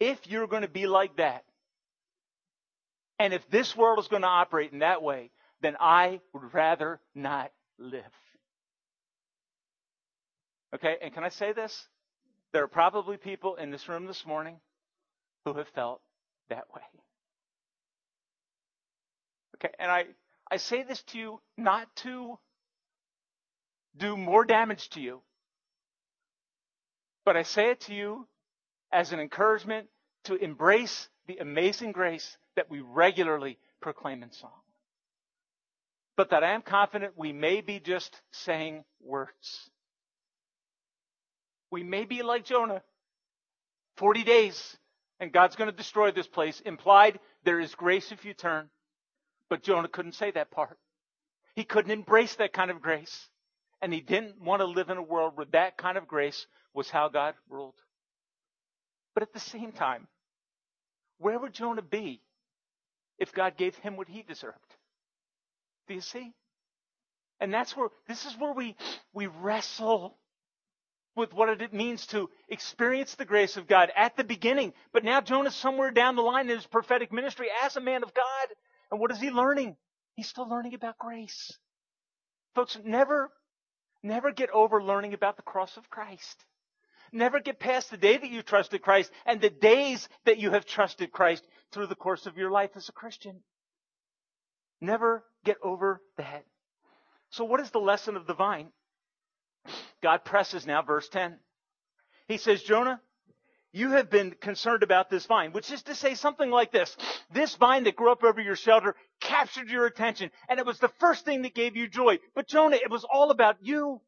[0.00, 1.44] If you're going to be like that,
[3.18, 7.00] and if this world is going to operate in that way, then I would rather
[7.14, 8.02] not live.
[10.74, 11.88] Okay, and can I say this?
[12.52, 14.56] There are probably people in this room this morning
[15.44, 16.00] who have felt
[16.48, 16.82] that way.
[19.60, 20.04] Okay, and I,
[20.50, 22.38] I say this to you not to
[23.96, 25.20] do more damage to you,
[27.24, 28.26] but I say it to you
[28.92, 29.88] as an encouragement
[30.24, 34.50] to embrace the amazing grace that we regularly proclaim in song.
[36.16, 39.70] But that I am confident we may be just saying words.
[41.70, 42.82] We may be like Jonah.
[43.98, 44.76] 40 days
[45.20, 46.60] and God's going to destroy this place.
[46.60, 48.70] Implied, there is grace if you turn.
[49.50, 50.78] But Jonah couldn't say that part.
[51.56, 53.28] He couldn't embrace that kind of grace.
[53.82, 56.90] and he didn't want to live in a world where that kind of grace was
[56.90, 57.74] how God ruled.
[59.14, 60.08] But at the same time,
[61.18, 62.22] where would Jonah be
[63.18, 64.56] if God gave him what he deserved?
[65.88, 66.32] Do you see?
[67.40, 68.76] And that's where, this is where we,
[69.14, 70.16] we wrestle
[71.16, 74.72] with what it means to experience the grace of God at the beginning.
[74.92, 78.14] But now Jonah's somewhere down the line in his prophetic ministry as a man of
[78.14, 78.48] God.
[78.90, 79.76] And what is he learning?
[80.14, 81.56] He's still learning about grace.
[82.54, 83.30] Folks, never,
[84.02, 86.44] never get over learning about the cross of Christ.
[87.12, 90.66] Never get past the day that you trusted Christ and the days that you have
[90.66, 93.42] trusted Christ through the course of your life as a Christian.
[94.80, 96.44] Never get over that.
[97.30, 98.68] So what is the lesson of the vine?
[100.02, 101.38] God presses now, verse 10.
[102.26, 103.00] He says, Jonah,
[103.72, 106.96] you have been concerned about this vine, which is to say something like this.
[107.30, 110.90] This vine that grew up over your shelter captured your attention, and it was the
[111.00, 112.18] first thing that gave you joy.
[112.34, 114.00] But Jonah, it was all about you.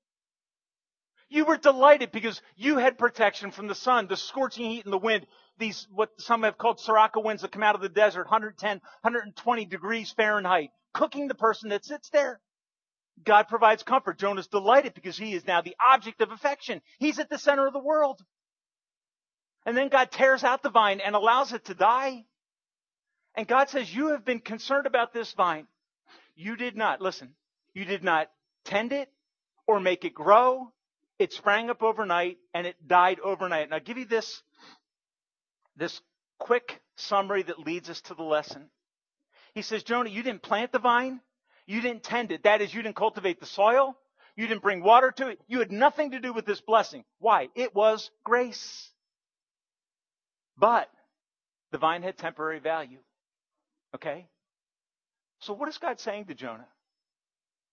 [1.28, 4.98] You were delighted because you had protection from the sun, the scorching heat and the
[4.98, 5.26] wind.
[5.58, 9.64] These, what some have called Sirocco winds that come out of the desert, 110, 120
[9.66, 12.40] degrees Fahrenheit, cooking the person that sits there.
[13.22, 14.18] God provides comfort.
[14.18, 16.80] Jonah's delighted because he is now the object of affection.
[16.98, 18.22] He's at the center of the world.
[19.66, 22.24] And then God tears out the vine and allows it to die.
[23.34, 25.66] And God says, you have been concerned about this vine.
[26.34, 27.34] You did not, listen,
[27.74, 28.30] you did not
[28.64, 29.10] tend it
[29.66, 30.72] or make it grow
[31.20, 33.64] it sprang up overnight and it died overnight.
[33.64, 34.42] And I'll give you this,
[35.76, 36.00] this
[36.38, 38.70] quick summary that leads us to the lesson.
[39.54, 41.20] He says, Jonah, you didn't plant the vine.
[41.66, 42.44] You didn't tend it.
[42.44, 43.96] That is, you didn't cultivate the soil.
[44.34, 45.40] You didn't bring water to it.
[45.46, 47.04] You had nothing to do with this blessing.
[47.18, 47.50] Why?
[47.54, 48.89] It was grace.
[50.60, 50.90] But
[51.72, 52.98] the vine had temporary value.
[53.94, 54.28] Okay?
[55.40, 56.68] So what is God saying to Jonah?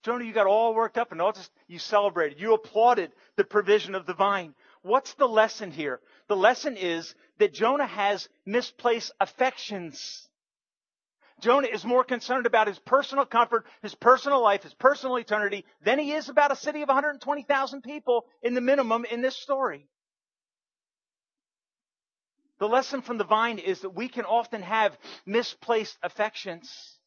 [0.04, 2.40] Jonah, you got all worked up and all just, you celebrated.
[2.40, 4.56] You applauded the provision of the vine.
[4.84, 6.00] What's the lesson here?
[6.30, 10.26] The lesson is that Jonah has misplaced affections.
[11.42, 16.00] Jonah is more concerned about his personal comfort, his personal life, his personal eternity than
[16.00, 19.88] he is about a city of 120,000 people in the minimum in this story.
[22.60, 26.98] The lesson from the vine is that we can often have misplaced affections.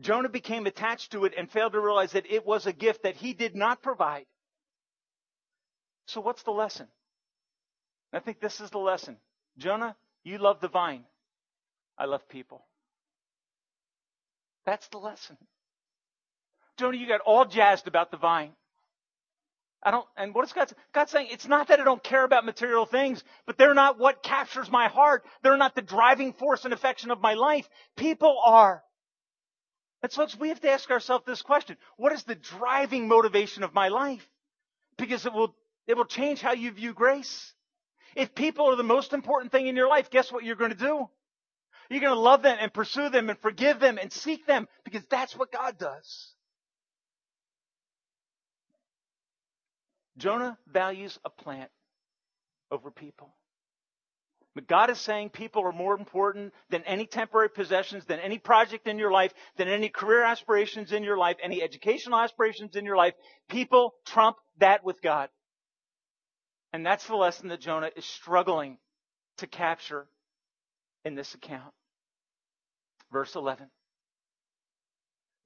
[0.00, 3.16] Jonah became attached to it and failed to realize that it was a gift that
[3.16, 4.26] he did not provide.
[6.06, 6.88] So what's the lesson?
[8.12, 9.18] I think this is the lesson.
[9.58, 11.04] Jonah, you love the vine.
[11.96, 12.64] I love people.
[14.64, 15.36] That's the lesson.
[16.78, 18.52] Jonah, you got all jazzed about the vine.
[19.82, 21.28] I don't, and what is God, God saying?
[21.30, 24.88] It's not that I don't care about material things, but they're not what captures my
[24.88, 25.24] heart.
[25.42, 27.66] They're not the driving force and affection of my life.
[27.96, 28.82] People are.
[30.02, 31.76] And so we have to ask ourselves this question.
[31.96, 34.26] What is the driving motivation of my life?
[34.98, 35.54] Because it will,
[35.86, 37.54] it will change how you view grace.
[38.14, 40.76] If people are the most important thing in your life, guess what you're going to
[40.76, 41.08] do?
[41.88, 45.02] You're going to love them and pursue them and forgive them and seek them because
[45.10, 46.34] that's what God does.
[50.20, 51.70] Jonah values a plant
[52.70, 53.34] over people.
[54.54, 58.88] But God is saying people are more important than any temporary possessions, than any project
[58.88, 62.96] in your life, than any career aspirations in your life, any educational aspirations in your
[62.96, 63.14] life.
[63.48, 65.28] People trump that with God.
[66.72, 68.78] And that's the lesson that Jonah is struggling
[69.38, 70.06] to capture
[71.04, 71.72] in this account.
[73.12, 73.68] Verse 11.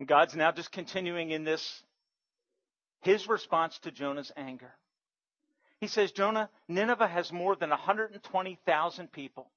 [0.01, 1.83] And God's now just continuing in this,
[3.05, 4.73] his response to Jonah's anger.
[5.81, 9.51] He says, Jonah, Nineveh has more than 120,000 people.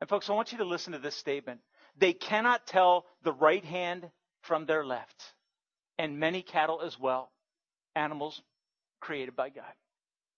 [0.00, 1.60] And folks, I want you to listen to this statement.
[1.98, 4.08] They cannot tell the right hand
[4.42, 5.22] from their left,
[5.98, 7.30] and many cattle as well,
[7.94, 8.40] animals
[9.00, 9.64] created by God.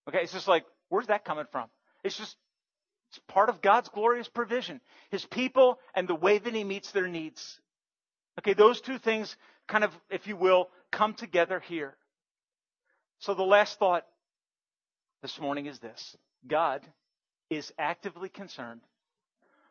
[0.08, 1.68] Okay, it's just like, where's that coming from?
[2.02, 2.34] It's just,
[3.10, 4.80] it's part of God's glorious provision.
[5.10, 7.60] His people and the way that He meets their needs.
[8.40, 9.36] Okay, those two things
[9.68, 11.94] kind of, if you will, come together here.
[13.20, 14.06] So the last thought
[15.22, 16.16] this morning is this
[16.46, 16.82] God
[17.50, 18.80] is actively concerned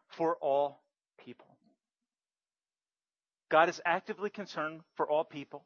[0.07, 0.81] for all
[1.25, 1.47] people.
[3.49, 5.65] God is actively concerned for all people.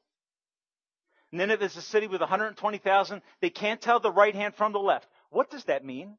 [1.34, 3.22] Nineveh is a city with 120,000.
[3.42, 5.08] They can't tell the right hand from the left.
[5.30, 6.10] What does that mean?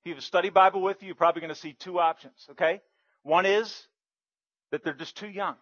[0.00, 2.46] If you have a study Bible with you, you're probably going to see two options,
[2.52, 2.80] okay?
[3.24, 3.86] One is
[4.70, 5.56] that they're just too young.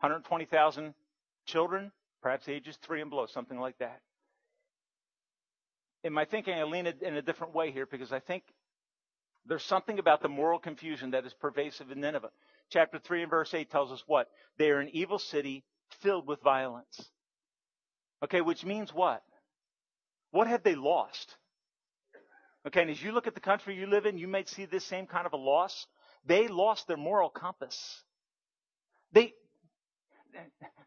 [0.00, 0.94] 120,000
[1.46, 1.92] children,
[2.22, 4.00] perhaps ages three and below, something like that
[6.04, 8.44] in my thinking, I lean in a different way here because I think
[9.46, 12.30] There's something about the moral confusion that is pervasive in Nineveh.
[12.70, 14.28] Chapter 3 and verse 8 tells us what?
[14.58, 15.64] They are an evil city
[16.02, 17.10] filled with violence.
[18.24, 19.22] Okay, which means what?
[20.30, 21.36] What have they lost?
[22.66, 24.84] Okay, and as you look at the country you live in, you might see this
[24.84, 25.86] same kind of a loss.
[26.26, 28.04] They lost their moral compass.
[29.12, 29.34] They,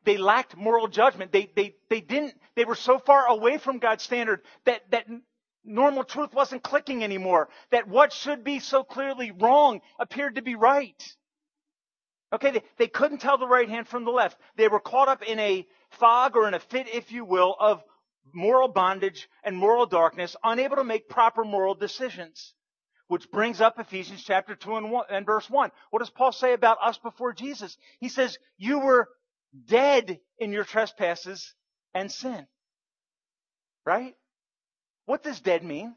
[0.06, 1.32] they lacked moral judgment.
[1.32, 5.08] They, they, they didn't, they were so far away from God's standard that, that
[5.64, 7.50] normal truth wasn't clicking anymore.
[7.72, 11.16] That what should be so clearly wrong appeared to be right.
[12.34, 14.38] Okay, they, they couldn't tell the right hand from the left.
[14.58, 17.84] They were caught up in a fog or in a fit, if you will, of
[18.34, 22.54] moral bondage and moral darkness, unable to make proper moral decisions.
[23.08, 25.72] Which brings up Ephesians chapter 2 and, one, and verse 1.
[25.92, 27.78] What does Paul say about us before Jesus?
[28.00, 29.10] He says, you were
[29.66, 31.54] dead in your trespasses
[31.94, 32.48] and sin.
[33.86, 34.16] Right?
[35.06, 35.96] What does dead mean?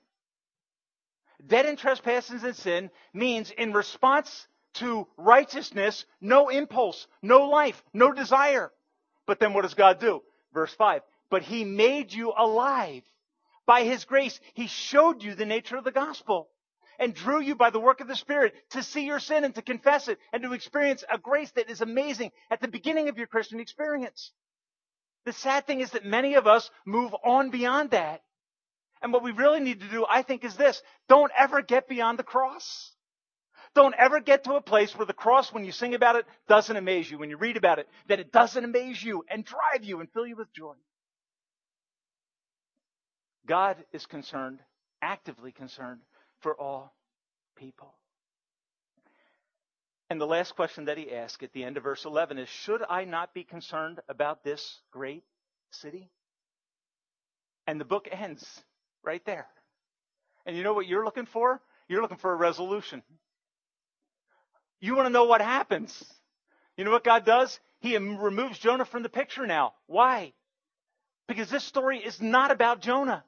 [1.47, 8.13] Dead in trespasses and sin means in response to righteousness, no impulse, no life, no
[8.13, 8.73] desire.
[9.27, 10.23] But then what does God do?
[10.53, 11.03] Verse 5.
[11.31, 13.03] But he made you alive.
[13.67, 16.49] By his grace, he showed you the nature of the gospel
[16.99, 19.63] and drew you by the work of the Spirit to see your sin and to
[19.63, 23.27] confess it and to experience a grace that is amazing at the beginning of your
[23.27, 24.33] Christian experience.
[25.25, 28.23] The sad thing is that many of us move on beyond that.
[29.03, 30.83] And what we really need to do, I think, is this.
[31.09, 32.93] Don't ever get beyond the cross.
[33.75, 36.77] Don't ever get to a place where the cross, when you sing about it, doesn't
[36.77, 37.19] amaze you.
[37.19, 40.27] When you read about it, that it doesn't amaze you and drive you and fill
[40.27, 40.75] you with joy.
[43.47, 44.61] God is concerned,
[45.03, 46.01] actively concerned,
[46.41, 46.95] for all
[47.57, 47.95] people.
[50.09, 52.83] And the last question that he asked at the end of verse 11 is Should
[52.89, 55.25] I not be concerned about this great
[55.71, 56.11] city?
[57.67, 58.45] And the book ends
[59.03, 59.47] right there.
[60.45, 61.61] And you know what you're looking for?
[61.89, 63.03] You're looking for a resolution.
[64.81, 66.05] You want to know what happens.
[66.77, 67.59] You know what God does?
[67.81, 69.75] He removes Jonah from the picture now.
[69.87, 70.33] Why?
[71.27, 73.25] Because this story is not about Jonah.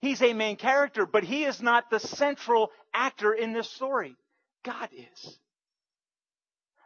[0.00, 4.16] He's a main character, but he is not the central actor in this story.
[4.64, 5.38] God is.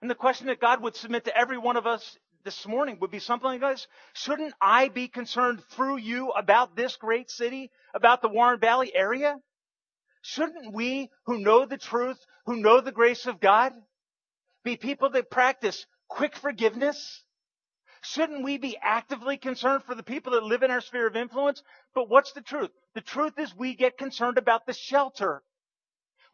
[0.01, 3.11] And the question that God would submit to every one of us this morning would
[3.11, 3.87] be something like this.
[4.15, 9.37] Shouldn't I be concerned through you about this great city, about the Warren Valley area?
[10.23, 13.73] Shouldn't we who know the truth, who know the grace of God,
[14.65, 17.23] be people that practice quick forgiveness?
[18.03, 21.63] Shouldn't we be actively concerned for the people that live in our sphere of influence?
[21.95, 22.71] But what's the truth?
[22.95, 25.43] The truth is we get concerned about the shelter.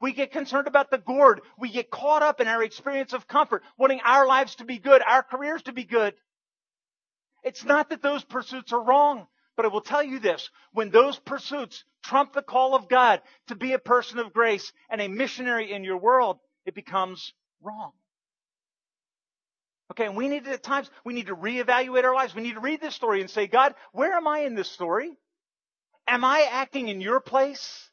[0.00, 1.40] We get concerned about the gourd.
[1.58, 5.02] We get caught up in our experience of comfort, wanting our lives to be good,
[5.02, 6.14] our careers to be good.
[7.42, 10.50] It's not that those pursuits are wrong, but I will tell you this.
[10.72, 15.00] When those pursuits trump the call of God to be a person of grace and
[15.00, 17.92] a missionary in your world, it becomes wrong.
[19.92, 22.34] Okay, and we need to, at times, we need to reevaluate our lives.
[22.34, 25.16] We need to read this story and say, God, where am I in this story?
[26.08, 27.90] Am I acting in your place?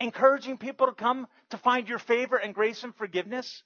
[0.00, 3.62] Encouraging people to come to find your favor and grace and forgiveness?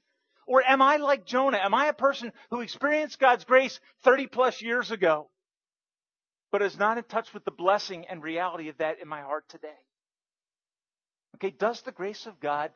[0.47, 1.59] Or am I like Jonah?
[1.59, 5.29] Am I a person who experienced God's grace 30 plus years ago?
[6.51, 9.45] but is not in touch with the blessing and reality of that in my heart
[9.49, 9.77] today.
[11.37, 12.71] Okay, does the grace of God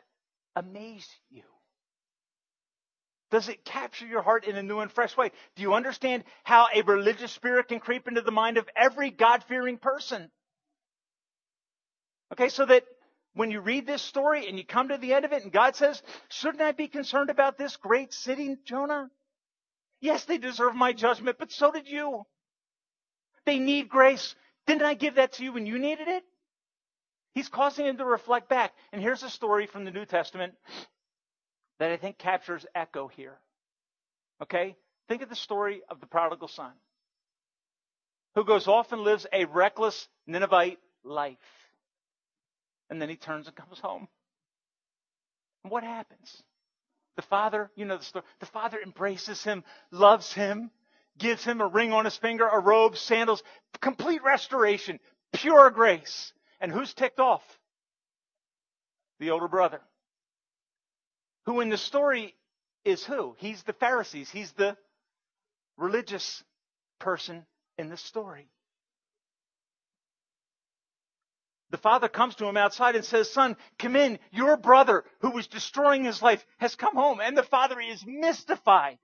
[0.54, 1.42] amaze you?
[3.32, 5.32] Does it capture your heart in a new and fresh way?
[5.56, 9.42] Do you understand how a religious spirit can creep into the mind of every God
[9.44, 10.30] fearing person?
[12.30, 12.84] Okay, so that
[13.32, 15.74] when you read this story and you come to the end of it and God
[15.76, 19.08] says, shouldn't I be concerned about this great city, Jonah?
[20.02, 22.24] Yes, they deserve my judgment, but so did you.
[23.46, 24.34] They need grace.
[24.66, 26.22] Didn't I give that to you when you needed it?
[27.32, 28.74] He's causing him to reflect back.
[28.92, 30.52] And here's a story from the New Testament
[31.82, 33.36] that I think captures echo here.
[34.40, 34.76] Okay?
[35.08, 36.70] Think of the story of the prodigal son
[38.36, 41.36] who goes off and lives a reckless Ninevite life.
[42.88, 44.06] And then he turns and comes home.
[45.64, 46.40] And what happens?
[47.16, 50.70] The father, you know the story, the father embraces him, loves him,
[51.18, 53.42] gives him a ring on his finger, a robe, sandals,
[53.80, 55.00] complete restoration,
[55.32, 56.32] pure grace.
[56.60, 57.42] And who's ticked off?
[59.18, 59.80] The older brother.
[61.46, 62.34] Who in the story
[62.84, 63.34] is who?
[63.38, 64.30] He's the Pharisees.
[64.30, 64.76] He's the
[65.76, 66.42] religious
[66.98, 67.44] person
[67.78, 68.48] in the story.
[71.70, 74.18] The father comes to him outside and says, Son, come in.
[74.30, 77.18] Your brother, who was destroying his life, has come home.
[77.20, 78.98] And the father is mystified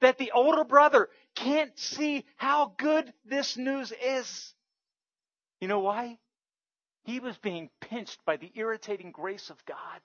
[0.00, 4.54] that the older brother can't see how good this news is.
[5.60, 6.18] You know why?
[7.04, 10.00] He was being pinched by the irritating grace of God.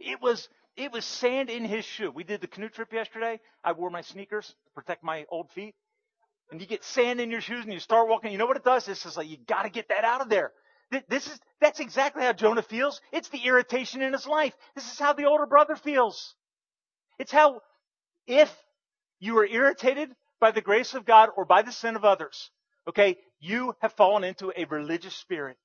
[0.00, 2.10] It was, it was sand in his shoe.
[2.10, 3.38] We did the canoe trip yesterday.
[3.62, 5.74] I wore my sneakers to protect my old feet.
[6.50, 8.32] And you get sand in your shoes and you start walking.
[8.32, 8.88] You know what it does?
[8.88, 10.52] It's just like, you gotta get that out of there.
[11.08, 13.00] This is, that's exactly how Jonah feels.
[13.12, 14.56] It's the irritation in his life.
[14.74, 16.34] This is how the older brother feels.
[17.20, 17.60] It's how,
[18.26, 18.52] if
[19.20, 22.50] you are irritated by the grace of God or by the sin of others,
[22.88, 25.58] okay, you have fallen into a religious spirit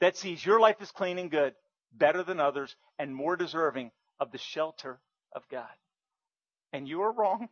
[0.00, 1.52] that sees your life as clean and good,
[1.92, 5.00] better than others, and more deserving of the shelter
[5.32, 5.68] of God.
[6.72, 7.48] And you are wrong.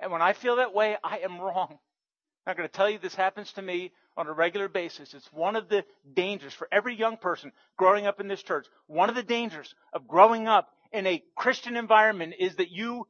[0.00, 1.68] And when I feel that way, I am wrong.
[1.70, 5.14] I'm not going to tell you this happens to me on a regular basis.
[5.14, 8.66] It's one of the dangers for every young person growing up in this church.
[8.86, 13.06] One of the dangers of growing up in a Christian environment is that you,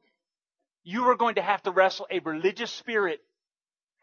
[0.83, 3.19] you are going to have to wrestle a religious spirit.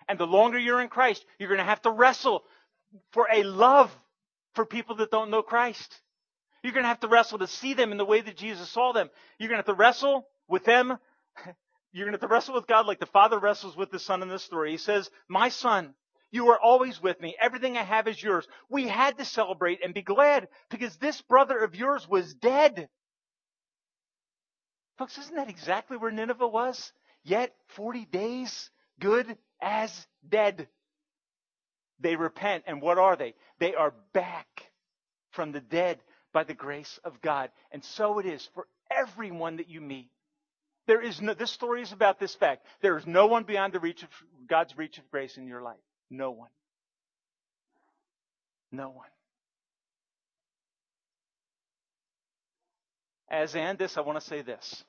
[0.09, 2.43] And the longer you're in Christ, you're going to have to wrestle
[3.13, 3.91] for a love
[4.55, 6.01] for people that don't know Christ.
[6.63, 8.93] You're going to have to wrestle to see them in the way that Jesus saw
[8.93, 9.11] them.
[9.39, 10.97] You're going to have to wrestle with them.
[11.93, 14.23] You're going to have to wrestle with God like the Father wrestles with the Son
[14.23, 14.71] in this story.
[14.71, 15.95] He says, My son,
[16.31, 17.37] you are always with me.
[17.41, 18.47] Everything I have is yours.
[18.71, 22.89] We had to celebrate and be glad because this brother of yours was dead.
[24.99, 26.93] Folks, isn't that exactly where Nineveh was?
[27.25, 30.69] Yet 40 days, good as dead.
[32.01, 33.35] They repent, and what are they?
[33.59, 34.71] They are back
[35.31, 35.99] from the dead
[36.33, 37.51] by the grace of God.
[37.71, 40.11] And so it is for everyone that you meet.
[40.87, 42.67] There is no, this story is about this fact.
[42.81, 44.09] There is no one beyond the reach of
[44.49, 45.77] God's reach of grace in your life.
[46.11, 46.51] No one.
[48.73, 49.07] No one.
[53.31, 54.85] As I end this, I want to say this.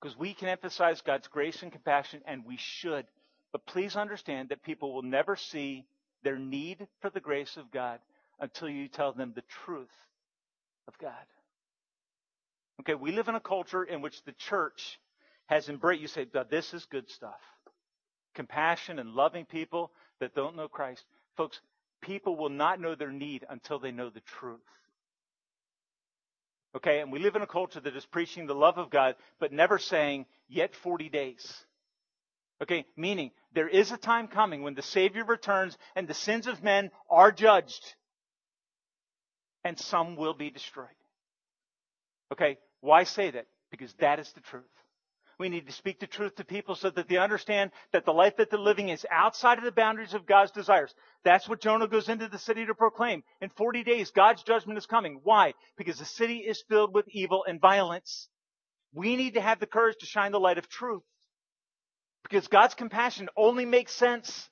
[0.00, 3.06] Because we can emphasize God's grace and compassion, and we should.
[3.52, 5.86] But please understand that people will never see
[6.22, 8.00] their need for the grace of God
[8.40, 9.92] until you tell them the truth
[10.88, 11.12] of God.
[12.80, 14.98] Okay, we live in a culture in which the church
[15.46, 17.40] has embraced, you say, this is good stuff.
[18.34, 21.04] Compassion and loving people that don't know Christ.
[21.36, 21.60] Folks,
[22.00, 24.60] people will not know their need until they know the truth.
[26.74, 29.52] Okay, and we live in a culture that is preaching the love of God, but
[29.52, 31.66] never saying, yet 40 days.
[32.62, 36.62] Okay, meaning there is a time coming when the Savior returns and the sins of
[36.62, 37.96] men are judged,
[39.64, 40.86] and some will be destroyed.
[42.32, 43.46] Okay, why say that?
[43.72, 44.64] Because that is the truth.
[45.40, 48.36] We need to speak the truth to people so that they understand that the life
[48.36, 50.94] that they're living is outside of the boundaries of God's desires.
[51.24, 53.24] That's what Jonah goes into the city to proclaim.
[53.40, 55.18] In 40 days, God's judgment is coming.
[55.24, 55.54] Why?
[55.76, 58.28] Because the city is filled with evil and violence.
[58.94, 61.02] We need to have the courage to shine the light of truth.
[62.22, 64.48] Because God's compassion only makes sense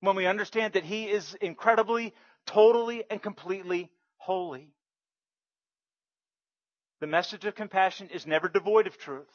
[0.00, 2.14] when we understand that He is incredibly,
[2.46, 4.70] totally, and completely holy.
[7.00, 9.28] The message of compassion is never devoid of truth.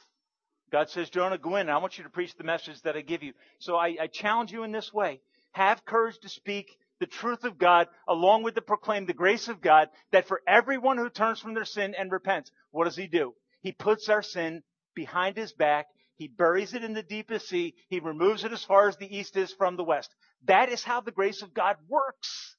[0.71, 1.69] God says, Jonah, go in.
[1.69, 3.33] I want you to preach the message that I give you.
[3.59, 5.19] So I, I challenge you in this way.
[5.51, 9.61] Have courage to speak the truth of God along with to proclaim the grace of
[9.61, 13.33] God that for everyone who turns from their sin and repents, what does he do?
[13.61, 14.63] He puts our sin
[14.93, 15.87] behind his back.
[16.19, 17.73] He buries it in the deepest sea.
[17.87, 20.13] He removes it as far as the east is from the west.
[20.45, 22.57] That is how the grace of God works.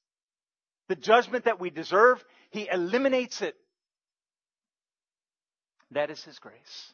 [0.89, 3.55] The judgment that we deserve, he eliminates it.
[5.91, 6.93] That is his grace.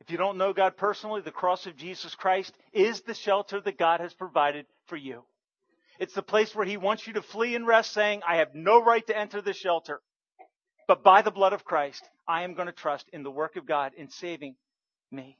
[0.00, 3.78] If you don't know God personally, the cross of Jesus Christ is the shelter that
[3.78, 5.24] God has provided for you.
[5.98, 8.84] It's the place where He wants you to flee and rest, saying, I have no
[8.84, 10.02] right to enter this shelter.
[10.86, 13.64] But by the blood of Christ, I am going to trust in the work of
[13.64, 14.56] God in saving
[15.14, 15.36] me.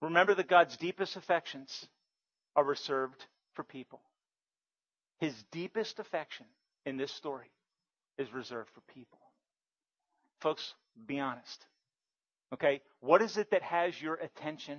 [0.00, 1.86] Remember that God's deepest affections
[2.56, 3.24] are reserved
[3.54, 4.00] for people.
[5.18, 6.46] His deepest affection
[6.86, 7.50] in this story
[8.18, 9.18] is reserved for people.
[10.40, 10.74] Folks,
[11.06, 11.66] be honest.
[12.54, 12.80] Okay?
[13.00, 14.78] What is it that has your attention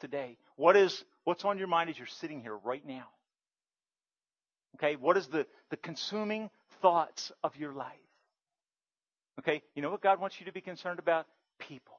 [0.00, 0.36] today?
[0.56, 3.06] What is, what's on your mind as you're sitting here right now?
[4.76, 4.96] Okay?
[4.96, 6.50] What is the, the consuming
[6.82, 7.92] thoughts of your life?
[9.38, 9.62] Okay?
[9.74, 11.26] You know what God wants you to be concerned about?
[11.58, 11.95] People.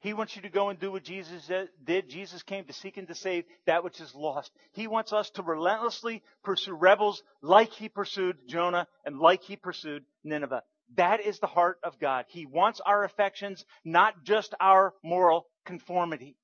[0.00, 1.50] He wants you to go and do what Jesus
[1.84, 2.08] did.
[2.08, 4.52] Jesus came to seek and to save that which is lost.
[4.72, 10.04] He wants us to relentlessly pursue rebels like he pursued Jonah and like he pursued
[10.22, 10.62] Nineveh.
[10.94, 12.26] That is the heart of God.
[12.28, 16.36] He wants our affections, not just our moral conformity.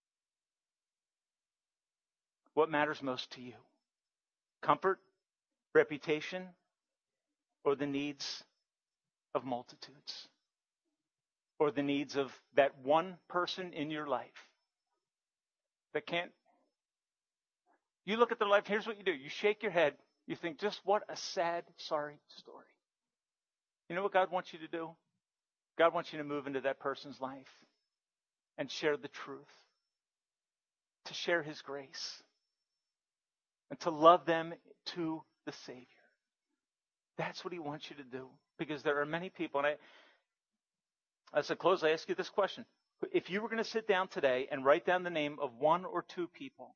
[2.54, 3.54] What matters most to you?
[4.62, 4.98] Comfort,
[5.74, 6.48] reputation,
[7.64, 8.42] or the needs
[9.34, 10.28] of multitudes?
[11.58, 14.48] Or the needs of that one person in your life
[15.94, 16.30] that can't
[18.04, 19.12] You look at their life, here's what you do.
[19.12, 19.94] You shake your head.
[20.26, 22.66] You think, just what a sad, sorry story.
[23.88, 24.90] You know what God wants you to do?
[25.78, 27.50] God wants you to move into that person's life
[28.58, 29.40] and share the truth,
[31.06, 32.22] to share His grace,
[33.70, 34.54] and to love them
[34.94, 35.86] to the Savior.
[37.18, 38.28] That's what He wants you to do
[38.58, 39.76] because there are many people, and I,
[41.34, 42.64] as I close, I ask you this question.
[43.12, 45.84] If you were going to sit down today and write down the name of one
[45.84, 46.74] or two people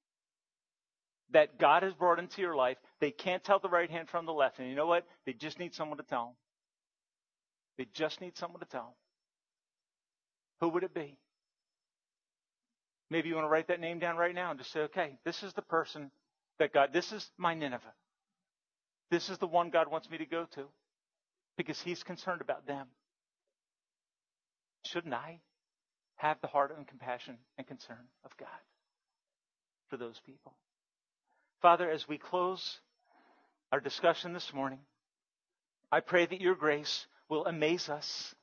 [1.30, 4.32] that God has brought into your life, they can't tell the right hand from the
[4.32, 4.58] left.
[4.58, 5.06] And you know what?
[5.26, 6.34] They just need someone to tell them.
[7.78, 8.94] They just need someone to tell them.
[10.60, 11.16] Who would it be?
[13.10, 15.42] Maybe you want to write that name down right now and just say, okay, this
[15.42, 16.10] is the person
[16.58, 17.94] that God, this is my Nineveh.
[19.10, 20.64] This is the one God wants me to go to
[21.56, 22.88] because he's concerned about them.
[24.92, 25.40] Shouldn't I
[26.16, 28.48] have the heart and compassion and concern of God
[29.88, 30.54] for those people?
[31.60, 32.78] Father, as we close
[33.72, 34.80] our discussion this morning,
[35.90, 38.34] I pray that your grace will amaze us